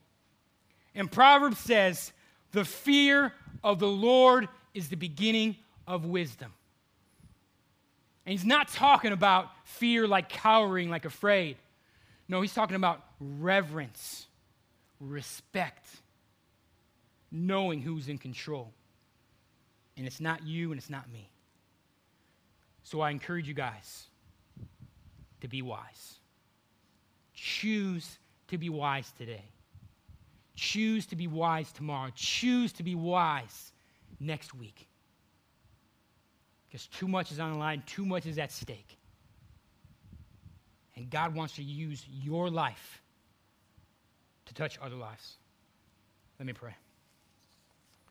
And 0.95 1.11
Proverbs 1.11 1.59
says, 1.59 2.11
the 2.51 2.65
fear 2.65 3.33
of 3.63 3.79
the 3.79 3.87
Lord 3.87 4.47
is 4.73 4.89
the 4.89 4.95
beginning 4.95 5.55
of 5.87 6.05
wisdom. 6.05 6.53
And 8.25 8.31
he's 8.31 8.45
not 8.45 8.67
talking 8.67 9.11
about 9.11 9.49
fear 9.65 10.07
like 10.07 10.29
cowering, 10.29 10.89
like 10.89 11.05
afraid. 11.05 11.57
No, 12.27 12.41
he's 12.41 12.53
talking 12.53 12.75
about 12.75 13.03
reverence, 13.19 14.27
respect, 14.99 15.87
knowing 17.31 17.81
who's 17.81 18.07
in 18.07 18.17
control. 18.17 18.73
And 19.97 20.07
it's 20.07 20.19
not 20.19 20.45
you 20.45 20.71
and 20.71 20.79
it's 20.79 20.89
not 20.89 21.11
me. 21.11 21.29
So 22.83 23.01
I 23.01 23.11
encourage 23.11 23.47
you 23.47 23.53
guys 23.53 24.05
to 25.41 25.47
be 25.47 25.61
wise. 25.61 26.15
Choose 27.33 28.17
to 28.47 28.57
be 28.57 28.69
wise 28.69 29.11
today. 29.17 29.43
Choose 30.55 31.05
to 31.07 31.15
be 31.15 31.27
wise 31.27 31.71
tomorrow. 31.71 32.11
Choose 32.15 32.73
to 32.73 32.83
be 32.83 32.95
wise 32.95 33.71
next 34.19 34.53
week. 34.53 34.87
Because 36.67 36.87
too 36.87 37.07
much 37.07 37.31
is 37.31 37.39
on 37.39 37.53
the 37.53 37.57
line, 37.57 37.83
too 37.85 38.05
much 38.05 38.25
is 38.25 38.37
at 38.37 38.51
stake. 38.51 38.97
And 40.95 41.09
God 41.09 41.33
wants 41.33 41.55
to 41.55 41.63
use 41.63 42.05
your 42.09 42.49
life 42.49 43.01
to 44.45 44.53
touch 44.53 44.77
other 44.81 44.95
lives. 44.95 45.37
Let 46.39 46.45
me 46.45 46.53
pray. 46.53 46.75